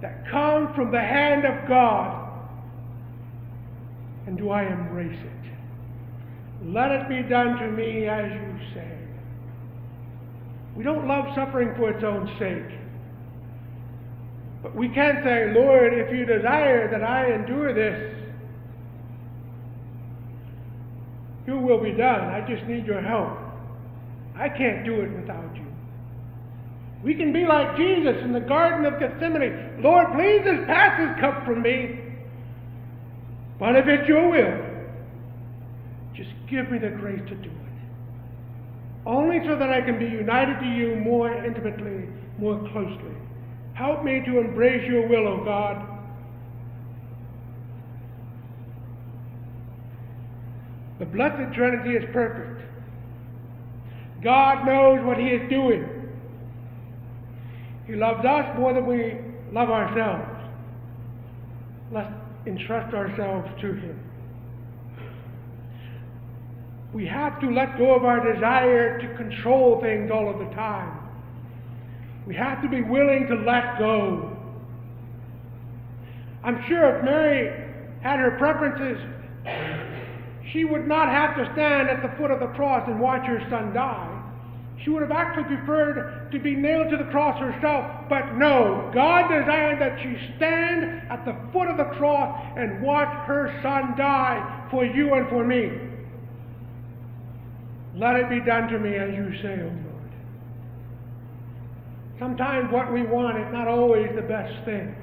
that 0.00 0.28
comes 0.30 0.74
from 0.76 0.92
the 0.92 1.00
hand 1.00 1.44
of 1.44 1.68
God? 1.68 2.28
And 4.26 4.38
do 4.38 4.50
I 4.50 4.64
embrace 4.64 5.18
it? 5.18 5.40
Let 6.64 6.92
it 6.92 7.08
be 7.08 7.22
done 7.28 7.56
to 7.58 7.70
me 7.70 8.06
as 8.06 8.30
you 8.30 8.74
say. 8.74 8.98
We 10.76 10.84
don't 10.84 11.08
love 11.08 11.26
suffering 11.34 11.74
for 11.76 11.90
its 11.90 12.04
own 12.04 12.26
sake. 12.38 12.78
But 14.62 14.76
we 14.76 14.88
can 14.88 15.22
say, 15.24 15.52
Lord, 15.54 15.92
if 15.94 16.12
you 16.12 16.24
desire 16.24 16.90
that 16.90 17.02
I 17.02 17.32
endure 17.34 17.74
this, 17.74 18.14
your 21.46 21.58
will 21.58 21.82
be 21.82 21.92
done. 21.92 22.28
I 22.28 22.46
just 22.46 22.64
need 22.68 22.86
your 22.86 23.00
help. 23.00 23.49
I 24.40 24.48
can't 24.48 24.86
do 24.86 25.02
it 25.02 25.12
without 25.14 25.54
you. 25.54 25.66
We 27.04 27.14
can 27.14 27.32
be 27.32 27.44
like 27.46 27.76
Jesus 27.76 28.16
in 28.22 28.32
the 28.32 28.40
Garden 28.40 28.86
of 28.86 28.98
Gethsemane. 28.98 29.82
Lord, 29.82 30.06
please 30.14 30.40
just 30.44 30.66
pass 30.66 30.98
this 30.98 31.20
cup 31.20 31.44
from 31.44 31.60
me. 31.62 32.00
But 33.58 33.76
if 33.76 33.86
it's 33.86 34.08
your 34.08 34.30
will, 34.30 34.66
just 36.14 36.30
give 36.48 36.70
me 36.70 36.78
the 36.78 36.88
grace 36.88 37.20
to 37.28 37.34
do 37.34 37.50
it. 37.50 37.56
Only 39.06 39.40
so 39.46 39.58
that 39.58 39.68
I 39.68 39.82
can 39.82 39.98
be 39.98 40.06
united 40.06 40.58
to 40.60 40.66
you 40.66 40.96
more 40.96 41.32
intimately, 41.44 42.08
more 42.38 42.58
closely. 42.72 43.14
Help 43.74 44.04
me 44.04 44.22
to 44.24 44.40
embrace 44.40 44.86
your 44.88 45.06
will, 45.06 45.28
O 45.28 45.44
God. 45.44 45.86
The 50.98 51.06
Blessed 51.06 51.54
Trinity 51.54 51.96
is 51.96 52.04
perfect. 52.12 52.69
God 54.22 54.66
knows 54.66 55.04
what 55.04 55.18
He 55.18 55.26
is 55.26 55.48
doing. 55.50 55.88
He 57.86 57.94
loves 57.94 58.24
us 58.24 58.56
more 58.58 58.72
than 58.72 58.86
we 58.86 59.16
love 59.52 59.70
ourselves. 59.70 60.28
Let's 61.92 62.12
entrust 62.46 62.94
ourselves 62.94 63.48
to 63.60 63.66
Him. 63.72 64.00
We 66.92 67.06
have 67.06 67.40
to 67.40 67.50
let 67.50 67.78
go 67.78 67.94
of 67.94 68.04
our 68.04 68.32
desire 68.32 68.98
to 69.00 69.16
control 69.16 69.80
things 69.80 70.10
all 70.12 70.28
of 70.28 70.38
the 70.38 70.52
time. 70.54 70.98
We 72.26 72.34
have 72.34 72.60
to 72.62 72.68
be 72.68 72.82
willing 72.82 73.26
to 73.28 73.34
let 73.34 73.78
go. 73.78 74.36
I'm 76.42 76.62
sure 76.68 76.96
if 76.96 77.04
Mary 77.04 77.66
had 78.02 78.18
her 78.18 78.36
preferences, 78.38 78.98
she 80.52 80.64
would 80.64 80.86
not 80.86 81.08
have 81.08 81.36
to 81.36 81.50
stand 81.52 81.88
at 81.88 82.02
the 82.02 82.16
foot 82.16 82.30
of 82.30 82.40
the 82.40 82.48
cross 82.48 82.82
and 82.88 83.00
watch 83.00 83.26
her 83.26 83.40
son 83.50 83.72
die. 83.72 84.16
She 84.84 84.90
would 84.90 85.02
have 85.02 85.10
actually 85.10 85.44
preferred 85.44 86.30
to 86.32 86.38
be 86.38 86.54
nailed 86.54 86.90
to 86.90 86.96
the 86.96 87.10
cross 87.10 87.38
herself. 87.38 87.84
But 88.08 88.34
no, 88.36 88.90
God 88.94 89.28
desired 89.28 89.78
that 89.80 90.00
she 90.00 90.16
stand 90.36 91.02
at 91.10 91.24
the 91.26 91.36
foot 91.52 91.68
of 91.68 91.76
the 91.76 91.92
cross 91.98 92.40
and 92.56 92.82
watch 92.82 93.08
her 93.26 93.52
son 93.62 93.94
die 93.98 94.68
for 94.70 94.84
you 94.84 95.14
and 95.14 95.28
for 95.28 95.44
me. 95.44 95.70
Let 97.94 98.16
it 98.16 98.30
be 98.30 98.40
done 98.40 98.68
to 98.68 98.78
me 98.78 98.96
as 98.96 99.10
you 99.14 99.30
say, 99.42 99.60
O 99.60 99.66
Lord. 99.66 100.12
Sometimes 102.18 102.72
what 102.72 102.92
we 102.92 103.02
want 103.02 103.38
is 103.38 103.52
not 103.52 103.68
always 103.68 104.08
the 104.14 104.22
best 104.22 104.64
thing. 104.64 104.94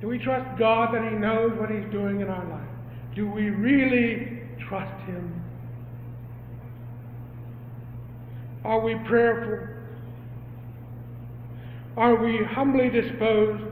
Do 0.00 0.06
we 0.06 0.18
trust 0.18 0.58
God 0.58 0.94
that 0.94 1.02
He 1.02 1.16
knows 1.18 1.58
what 1.58 1.70
He's 1.70 1.90
doing 1.90 2.20
in 2.20 2.28
our 2.28 2.44
life? 2.48 2.59
Do 3.14 3.28
we 3.30 3.50
really 3.50 4.42
trust 4.68 5.00
Him? 5.06 5.42
Are 8.64 8.80
we 8.80 8.94
prayerful? 9.08 9.66
Are 11.96 12.14
we 12.14 12.40
humbly 12.44 12.88
disposed? 12.88 13.64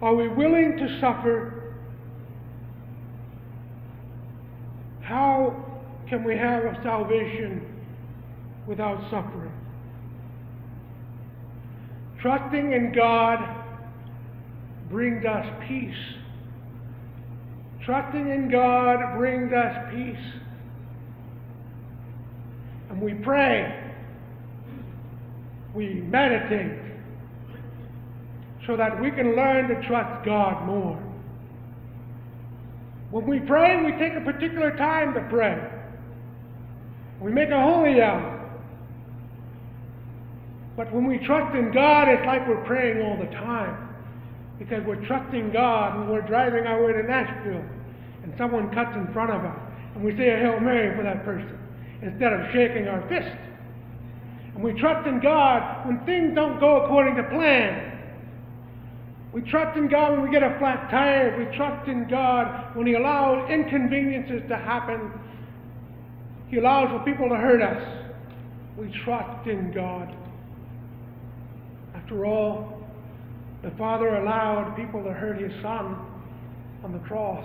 Are 0.00 0.14
we 0.14 0.28
willing 0.28 0.76
to 0.78 1.00
suffer? 1.00 1.74
How 5.02 5.64
can 6.08 6.24
we 6.24 6.36
have 6.36 6.64
a 6.64 6.80
salvation 6.82 7.64
without 8.66 9.00
suffering? 9.10 9.52
Trusting 12.20 12.72
in 12.72 12.92
God 12.94 13.38
brings 14.90 15.24
us 15.24 15.46
peace. 15.68 15.94
Trusting 17.86 18.30
in 18.30 18.50
God 18.50 19.16
brings 19.16 19.52
us 19.52 19.76
peace. 19.92 20.32
And 22.90 23.00
we 23.00 23.14
pray, 23.14 23.92
we 25.72 26.00
meditate, 26.00 26.80
so 28.66 28.76
that 28.76 29.00
we 29.00 29.12
can 29.12 29.36
learn 29.36 29.68
to 29.68 29.86
trust 29.86 30.26
God 30.26 30.66
more. 30.66 31.00
When 33.12 33.24
we 33.24 33.38
pray, 33.38 33.80
we 33.84 33.92
take 33.92 34.14
a 34.20 34.20
particular 34.20 34.76
time 34.76 35.14
to 35.14 35.20
pray. 35.30 35.56
We 37.20 37.30
make 37.30 37.50
a 37.50 37.62
holy 37.62 38.02
hour. 38.02 38.32
But 40.76 40.92
when 40.92 41.06
we 41.06 41.24
trust 41.24 41.54
in 41.54 41.70
God, 41.72 42.08
it's 42.08 42.26
like 42.26 42.48
we're 42.48 42.64
praying 42.64 43.00
all 43.00 43.16
the 43.16 43.30
time. 43.36 43.94
Because 44.58 44.82
we're 44.84 45.06
trusting 45.06 45.52
God 45.52 46.00
when 46.00 46.08
we're 46.08 46.26
driving 46.26 46.66
our 46.66 46.84
way 46.84 46.92
to 46.92 47.04
Nashville 47.04 47.75
and 48.26 48.34
someone 48.36 48.74
cuts 48.74 48.90
in 48.96 49.06
front 49.12 49.30
of 49.30 49.44
us. 49.44 49.56
And 49.94 50.04
we 50.04 50.10
say 50.16 50.30
a 50.30 50.36
Hail 50.36 50.58
Mary 50.60 50.94
for 50.96 51.04
that 51.04 51.24
person 51.24 51.56
instead 52.02 52.32
of 52.32 52.40
shaking 52.52 52.88
our 52.88 53.00
fist. 53.08 53.30
And 54.54 54.64
we 54.64 54.72
trust 54.80 55.06
in 55.06 55.20
God 55.20 55.86
when 55.86 56.04
things 56.04 56.34
don't 56.34 56.58
go 56.58 56.82
according 56.82 57.14
to 57.16 57.22
plan. 57.30 57.92
We 59.32 59.42
trust 59.42 59.76
in 59.78 59.88
God 59.88 60.12
when 60.12 60.22
we 60.22 60.30
get 60.30 60.42
a 60.42 60.58
flat 60.58 60.90
tire. 60.90 61.38
We 61.38 61.56
trust 61.56 61.88
in 61.88 62.08
God 62.08 62.74
when 62.74 62.86
He 62.86 62.94
allows 62.94 63.48
inconveniences 63.48 64.42
to 64.48 64.56
happen. 64.56 65.12
He 66.48 66.56
allows 66.56 66.88
for 66.90 67.04
people 67.04 67.28
to 67.28 67.36
hurt 67.36 67.62
us. 67.62 68.06
We 68.76 68.90
trust 69.04 69.46
in 69.46 69.72
God. 69.72 70.14
After 71.94 72.26
all, 72.26 72.82
the 73.62 73.70
Father 73.72 74.16
allowed 74.16 74.74
people 74.76 75.02
to 75.04 75.12
hurt 75.12 75.40
His 75.40 75.52
Son 75.62 75.96
on 76.82 76.92
the 76.92 76.98
cross. 77.00 77.44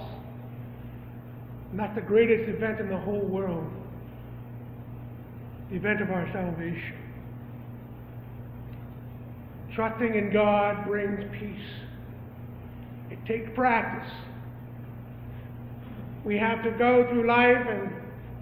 That's 1.73 1.95
the 1.95 2.01
greatest 2.01 2.49
event 2.49 2.79
in 2.79 2.89
the 2.89 2.97
whole 2.97 3.25
world 3.25 3.71
the 5.71 5.77
event 5.77 6.01
of 6.01 6.09
our 6.09 6.29
salvation. 6.33 6.95
Trusting 9.73 10.15
in 10.15 10.33
God 10.33 10.85
brings 10.85 11.23
peace. 11.39 11.67
It 13.09 13.25
takes 13.25 13.49
practice. 13.55 14.11
We 16.25 16.37
have 16.37 16.61
to 16.63 16.71
go 16.71 17.07
through 17.09 17.25
life 17.25 17.65
and 17.67 17.89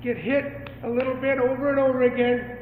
get 0.03 0.17
hit 0.17 0.71
a 0.83 0.89
little 0.89 1.15
bit 1.15 1.37
over 1.37 1.69
and 1.69 1.79
over 1.79 2.03
again. 2.03 2.57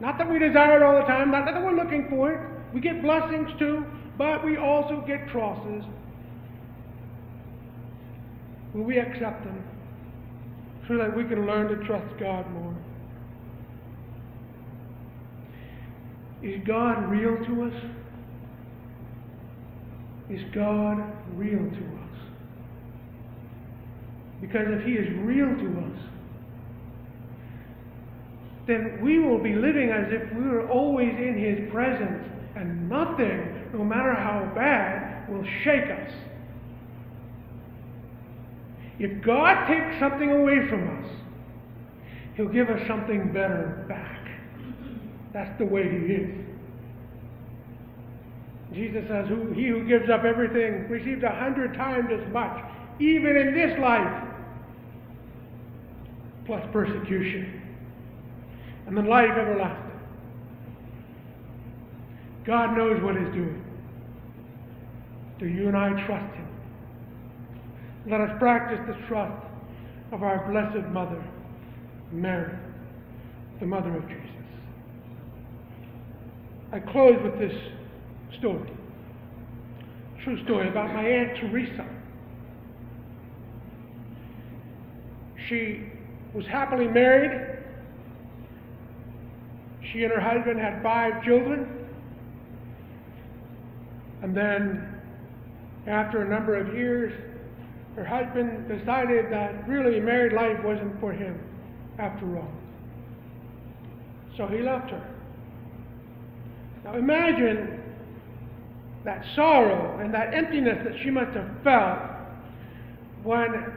Not 0.00 0.16
that 0.16 0.30
we 0.30 0.38
desire 0.38 0.76
it 0.76 0.82
all 0.82 1.00
the 1.00 1.06
time, 1.06 1.30
not 1.30 1.44
that 1.44 1.62
we're 1.62 1.76
looking 1.76 2.08
for 2.08 2.32
it. 2.32 2.40
We 2.72 2.80
get 2.80 3.02
blessings 3.02 3.50
too, 3.58 3.84
but 4.16 4.44
we 4.44 4.56
also 4.56 5.04
get 5.06 5.28
crosses. 5.28 5.84
Will 8.72 8.82
we 8.82 8.98
accept 8.98 9.44
them 9.44 9.62
so 10.88 10.96
that 10.98 11.16
we 11.16 11.24
can 11.24 11.46
learn 11.46 11.68
to 11.68 11.86
trust 11.86 12.06
God 12.20 12.50
more? 12.52 12.76
Is 16.42 16.60
God 16.66 17.10
real 17.10 17.36
to 17.46 17.64
us? 17.64 17.84
Is 20.30 20.40
God 20.54 20.98
real 21.34 21.58
to 21.58 21.64
us? 21.64 22.04
Because 24.40 24.66
if 24.68 24.84
He 24.84 24.92
is 24.92 25.08
real 25.22 25.46
to 25.46 25.80
us, 25.80 25.98
then 28.66 28.98
we 29.02 29.18
will 29.18 29.42
be 29.42 29.54
living 29.54 29.90
as 29.90 30.06
if 30.10 30.36
we 30.36 30.48
were 30.48 30.68
always 30.68 31.08
in 31.08 31.38
His 31.38 31.70
presence, 31.72 32.24
and 32.56 32.88
nothing, 32.88 33.70
no 33.72 33.84
matter 33.84 34.14
how 34.14 34.50
bad, 34.54 35.28
will 35.30 35.44
shake 35.64 35.90
us. 35.90 36.12
If 38.98 39.24
God 39.24 39.66
takes 39.66 39.98
something 39.98 40.30
away 40.30 40.68
from 40.68 41.02
us, 41.02 41.10
He'll 42.36 42.48
give 42.48 42.68
us 42.68 42.80
something 42.86 43.32
better 43.32 43.84
back. 43.88 44.28
That's 45.32 45.56
the 45.58 45.64
way 45.64 45.82
He 45.82 46.12
is. 46.14 46.44
Jesus 48.72 49.04
says, 49.08 49.26
He 49.54 49.66
who 49.68 49.86
gives 49.86 50.10
up 50.10 50.24
everything 50.24 50.88
receives 50.88 51.22
a 51.22 51.30
hundred 51.30 51.74
times 51.74 52.08
as 52.12 52.32
much, 52.32 52.64
even 53.00 53.36
in 53.36 53.54
this 53.54 53.78
life, 53.78 54.24
plus 56.46 56.62
persecution, 56.72 57.62
and 58.86 58.96
then 58.96 59.06
life 59.06 59.30
everlasting. 59.30 60.00
God 62.44 62.76
knows 62.76 63.02
what 63.02 63.16
He's 63.16 63.32
doing. 63.32 63.64
Do 65.38 65.46
you 65.46 65.68
and 65.68 65.76
I 65.76 65.90
trust 66.06 66.34
Him? 66.34 66.53
Let 68.06 68.20
us 68.20 68.30
practice 68.38 68.78
the 68.86 69.06
trust 69.08 69.46
of 70.12 70.22
our 70.22 70.50
Blessed 70.50 70.86
Mother, 70.88 71.24
Mary, 72.12 72.54
the 73.60 73.66
Mother 73.66 73.96
of 73.96 74.06
Jesus. 74.06 74.20
I 76.70 76.80
close 76.80 77.16
with 77.22 77.38
this 77.38 77.56
story. 78.38 78.70
True 80.22 80.42
story 80.44 80.68
about 80.68 80.92
my 80.92 81.02
Aunt 81.02 81.38
Teresa. 81.40 81.88
She 85.48 85.86
was 86.34 86.44
happily 86.46 86.88
married. 86.88 87.58
She 89.92 90.02
and 90.02 90.12
her 90.12 90.20
husband 90.20 90.60
had 90.60 90.82
five 90.82 91.22
children. 91.24 91.86
And 94.22 94.36
then, 94.36 95.00
after 95.86 96.22
a 96.22 96.28
number 96.28 96.56
of 96.56 96.74
years, 96.74 97.12
her 97.96 98.04
husband 98.04 98.68
decided 98.68 99.26
that 99.30 99.68
really 99.68 100.00
married 100.00 100.32
life 100.32 100.62
wasn't 100.64 100.98
for 101.00 101.12
him 101.12 101.38
after 101.98 102.36
all. 102.36 102.50
So 104.36 104.46
he 104.46 104.58
left 104.58 104.90
her. 104.90 105.14
Now 106.84 106.96
imagine 106.96 107.80
that 109.04 109.24
sorrow 109.36 109.98
and 110.00 110.12
that 110.12 110.34
emptiness 110.34 110.78
that 110.84 110.94
she 111.02 111.10
must 111.10 111.36
have 111.36 111.48
felt 111.62 111.98
when 113.22 113.72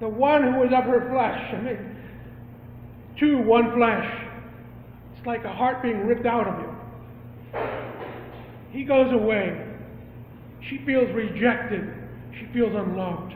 the 0.00 0.08
one 0.08 0.42
who 0.42 0.58
was 0.60 0.70
of 0.74 0.84
her 0.84 1.08
flesh, 1.10 1.54
I 1.54 1.60
mean, 1.60 1.96
two, 3.18 3.38
one 3.42 3.74
flesh, 3.74 4.06
it's 5.16 5.26
like 5.26 5.44
a 5.44 5.52
heart 5.52 5.82
being 5.82 6.06
ripped 6.06 6.26
out 6.26 6.48
of 6.48 6.60
you. 6.60 6.74
He 8.70 8.84
goes 8.84 9.12
away. 9.12 9.66
She 10.68 10.78
feels 10.84 11.08
rejected. 11.14 12.03
She 12.38 12.46
feels 12.52 12.74
unloved. 12.74 13.34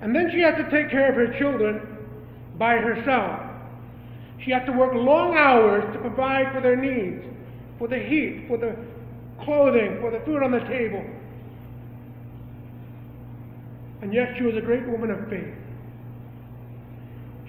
And 0.00 0.14
then 0.14 0.30
she 0.32 0.40
has 0.40 0.56
to 0.56 0.68
take 0.70 0.90
care 0.90 1.08
of 1.08 1.14
her 1.14 1.38
children 1.38 1.80
by 2.58 2.76
herself. 2.76 3.40
She 4.44 4.50
has 4.50 4.66
to 4.66 4.72
work 4.72 4.92
long 4.94 5.36
hours 5.36 5.84
to 5.94 6.00
provide 6.00 6.52
for 6.52 6.60
their 6.60 6.76
needs, 6.76 7.24
for 7.78 7.86
the 7.86 7.98
heat, 7.98 8.46
for 8.48 8.58
the 8.58 8.76
clothing, 9.44 9.98
for 10.00 10.10
the 10.10 10.20
food 10.24 10.42
on 10.42 10.50
the 10.50 10.60
table. 10.60 11.04
And 14.02 14.12
yet 14.12 14.34
she 14.36 14.42
was 14.42 14.56
a 14.56 14.60
great 14.60 14.88
woman 14.88 15.12
of 15.12 15.28
faith. 15.28 15.54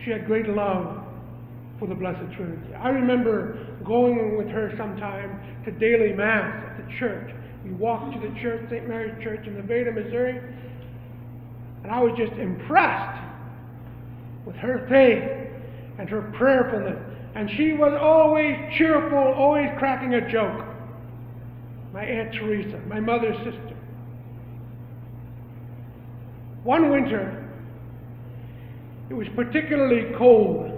She 0.05 0.11
had 0.11 0.27
great 0.27 0.47
love 0.47 1.03
for 1.79 1.87
the 1.87 1.95
Blessed 1.95 2.31
Trinity. 2.35 2.75
I 2.75 2.89
remember 2.89 3.57
going 3.83 4.37
with 4.37 4.47
her 4.49 4.71
sometime 4.77 5.63
to 5.65 5.71
daily 5.71 6.13
Mass 6.13 6.63
at 6.69 6.77
the 6.77 6.93
church. 6.99 7.31
We 7.63 7.71
walked 7.71 8.13
to 8.13 8.19
the 8.19 8.33
church, 8.41 8.69
St. 8.69 8.87
Mary's 8.87 9.21
Church 9.23 9.47
in 9.47 9.55
Nevada, 9.55 9.91
Missouri, 9.91 10.39
and 11.83 11.91
I 11.91 12.01
was 12.01 12.13
just 12.17 12.33
impressed 12.33 13.21
with 14.45 14.55
her 14.57 14.85
faith 14.89 15.53
and 15.99 16.09
her 16.09 16.33
prayerfulness. 16.37 16.99
And 17.35 17.49
she 17.57 17.73
was 17.73 17.97
always 17.99 18.55
cheerful, 18.77 19.17
always 19.17 19.69
cracking 19.79 20.13
a 20.13 20.31
joke. 20.31 20.65
My 21.93 22.03
Aunt 22.03 22.33
Teresa, 22.33 22.79
my 22.87 22.99
mother's 22.99 23.37
sister. 23.37 23.75
One 26.63 26.89
winter, 26.89 27.49
it 29.09 29.13
was 29.13 29.27
particularly 29.35 30.13
cold. 30.17 30.71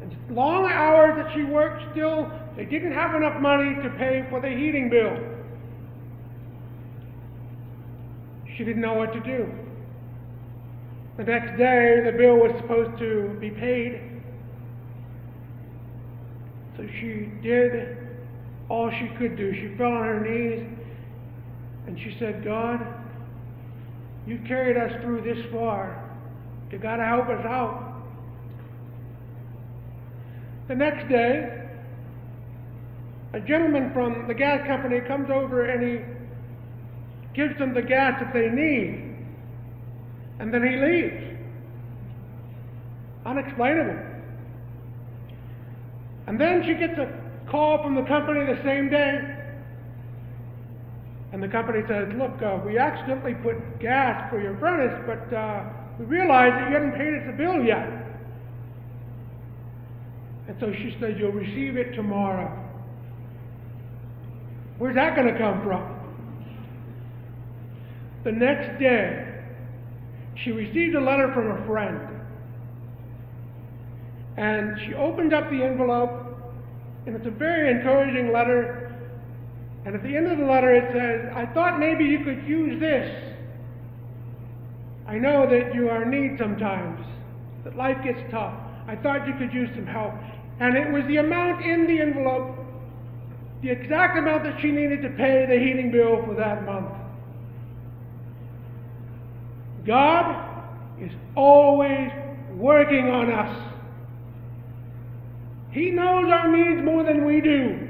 And 0.00 0.36
long 0.36 0.70
hours 0.70 1.22
that 1.22 1.34
she 1.34 1.44
worked 1.44 1.82
still, 1.92 2.30
they 2.56 2.64
didn't 2.64 2.92
have 2.92 3.14
enough 3.14 3.40
money 3.40 3.74
to 3.82 3.90
pay 3.98 4.26
for 4.30 4.40
the 4.40 4.48
heating 4.48 4.88
bill. 4.88 5.31
She 8.62 8.66
didn't 8.66 8.82
know 8.82 8.94
what 8.94 9.12
to 9.12 9.18
do. 9.18 9.50
The 11.16 11.24
next 11.24 11.58
day, 11.58 12.00
the 12.04 12.16
bill 12.16 12.36
was 12.36 12.52
supposed 12.60 12.96
to 13.00 13.36
be 13.40 13.50
paid. 13.50 14.00
So 16.76 16.86
she 17.00 17.32
did 17.42 17.96
all 18.68 18.88
she 18.88 19.08
could 19.18 19.36
do. 19.36 19.52
She 19.52 19.76
fell 19.76 19.90
on 19.90 20.04
her 20.04 20.20
knees 20.20 20.64
and 21.88 21.98
she 21.98 22.16
said, 22.20 22.44
God, 22.44 22.86
you 24.28 24.38
carried 24.46 24.76
us 24.76 24.92
through 25.02 25.22
this 25.22 25.44
far. 25.50 26.08
You 26.70 26.78
got 26.78 26.98
to 26.98 27.04
help 27.04 27.26
us 27.30 27.44
out. 27.44 28.00
The 30.68 30.76
next 30.76 31.08
day, 31.08 31.66
a 33.32 33.40
gentleman 33.40 33.92
from 33.92 34.28
the 34.28 34.34
gas 34.34 34.64
company 34.68 35.00
comes 35.00 35.30
over 35.32 35.64
and 35.64 35.82
he 35.82 36.11
gives 37.34 37.58
them 37.58 37.74
the 37.74 37.82
gas 37.82 38.20
that 38.20 38.32
they 38.32 38.48
need. 38.48 39.16
And 40.38 40.52
then 40.52 40.62
he 40.62 40.76
leaves. 40.76 41.38
Unexplainable. 43.24 43.98
And 46.26 46.40
then 46.40 46.62
she 46.64 46.74
gets 46.74 46.98
a 46.98 47.12
call 47.50 47.82
from 47.82 47.94
the 47.94 48.02
company 48.02 48.44
the 48.44 48.60
same 48.64 48.90
day. 48.90 49.38
And 51.32 51.42
the 51.42 51.48
company 51.48 51.80
says, 51.88 52.08
Look, 52.16 52.42
uh, 52.42 52.58
we 52.64 52.78
accidentally 52.78 53.34
put 53.34 53.80
gas 53.80 54.30
for 54.30 54.40
your 54.40 54.56
furnace, 54.58 55.02
but 55.06 55.34
uh, 55.34 55.64
we 55.98 56.04
realized 56.04 56.54
that 56.54 56.68
you 56.68 56.74
hadn't 56.74 56.92
paid 56.92 57.14
us 57.14 57.26
the 57.26 57.32
bill 57.32 57.64
yet. 57.64 57.88
And 60.48 60.56
so 60.60 60.72
she 60.72 60.96
says, 61.00 61.14
You'll 61.18 61.32
receive 61.32 61.76
it 61.76 61.94
tomorrow. 61.94 62.58
Where's 64.78 64.96
that 64.96 65.16
going 65.16 65.32
to 65.32 65.38
come 65.38 65.62
from? 65.62 66.01
The 68.24 68.32
next 68.32 68.78
day, 68.78 69.32
she 70.44 70.52
received 70.52 70.94
a 70.94 71.00
letter 71.00 71.32
from 71.34 71.50
a 71.50 71.66
friend. 71.66 72.00
And 74.36 74.78
she 74.86 74.94
opened 74.94 75.34
up 75.34 75.50
the 75.50 75.62
envelope, 75.62 76.10
and 77.06 77.16
it's 77.16 77.26
a 77.26 77.30
very 77.30 77.70
encouraging 77.70 78.32
letter. 78.32 78.94
And 79.84 79.94
at 79.94 80.02
the 80.02 80.16
end 80.16 80.30
of 80.30 80.38
the 80.38 80.44
letter 80.44 80.74
it 80.74 80.92
says, 80.94 81.32
I 81.34 81.52
thought 81.52 81.80
maybe 81.80 82.04
you 82.04 82.24
could 82.24 82.46
use 82.46 82.80
this. 82.80 83.34
I 85.08 85.18
know 85.18 85.44
that 85.50 85.74
you 85.74 85.90
are 85.90 86.04
in 86.04 86.10
need 86.10 86.38
sometimes, 86.38 87.04
that 87.64 87.76
life 87.76 87.98
gets 88.04 88.20
tough. 88.30 88.54
I 88.86 88.94
thought 88.96 89.26
you 89.26 89.34
could 89.34 89.52
use 89.52 89.68
some 89.74 89.86
help. 89.86 90.14
And 90.60 90.76
it 90.76 90.92
was 90.92 91.02
the 91.08 91.16
amount 91.16 91.64
in 91.64 91.86
the 91.88 92.00
envelope, 92.00 92.56
the 93.62 93.70
exact 93.70 94.16
amount 94.16 94.44
that 94.44 94.60
she 94.60 94.70
needed 94.70 95.02
to 95.02 95.10
pay 95.10 95.44
the 95.46 95.58
heating 95.58 95.90
bill 95.90 96.24
for 96.24 96.34
that 96.34 96.64
month. 96.64 97.01
God 99.86 100.62
is 101.00 101.10
always 101.36 102.10
working 102.54 103.08
on 103.08 103.32
us. 103.32 103.72
He 105.72 105.90
knows 105.90 106.30
our 106.30 106.54
needs 106.54 106.84
more 106.84 107.02
than 107.02 107.24
we 107.24 107.40
do. 107.40 107.88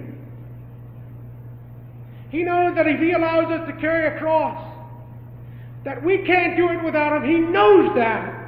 He 2.30 2.44
knows 2.44 2.74
that 2.76 2.86
if 2.86 3.00
He 3.00 3.12
allows 3.12 3.52
us 3.52 3.66
to 3.68 3.80
carry 3.80 4.16
a 4.16 4.18
cross, 4.18 4.72
that 5.84 6.02
we 6.02 6.18
can't 6.24 6.56
do 6.56 6.70
it 6.70 6.82
without 6.84 7.16
Him. 7.16 7.30
He 7.30 7.38
knows 7.38 7.94
that. 7.96 8.38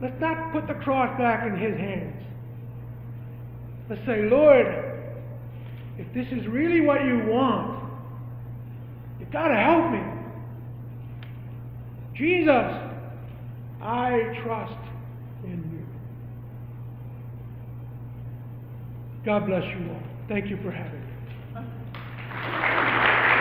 Let's 0.00 0.20
not 0.20 0.52
put 0.52 0.66
the 0.68 0.74
cross 0.74 1.16
back 1.18 1.46
in 1.46 1.56
His 1.56 1.76
hands. 1.76 2.22
Let's 3.88 4.04
say, 4.06 4.22
Lord, 4.28 4.66
if 5.98 6.12
this 6.14 6.26
is 6.28 6.46
really 6.46 6.80
what 6.80 7.04
you 7.04 7.24
want, 7.26 7.71
God 9.32 9.50
help 9.50 9.90
me. 9.90 10.02
Jesus, 12.14 12.92
I 13.80 14.40
trust 14.44 14.78
in 15.44 15.58
you. 15.72 15.86
God 19.24 19.46
bless 19.46 19.64
you 19.64 19.90
all. 19.90 20.02
Thank 20.28 20.50
you 20.50 20.58
for 20.62 20.70
having 20.70 21.00
me. 21.00 21.06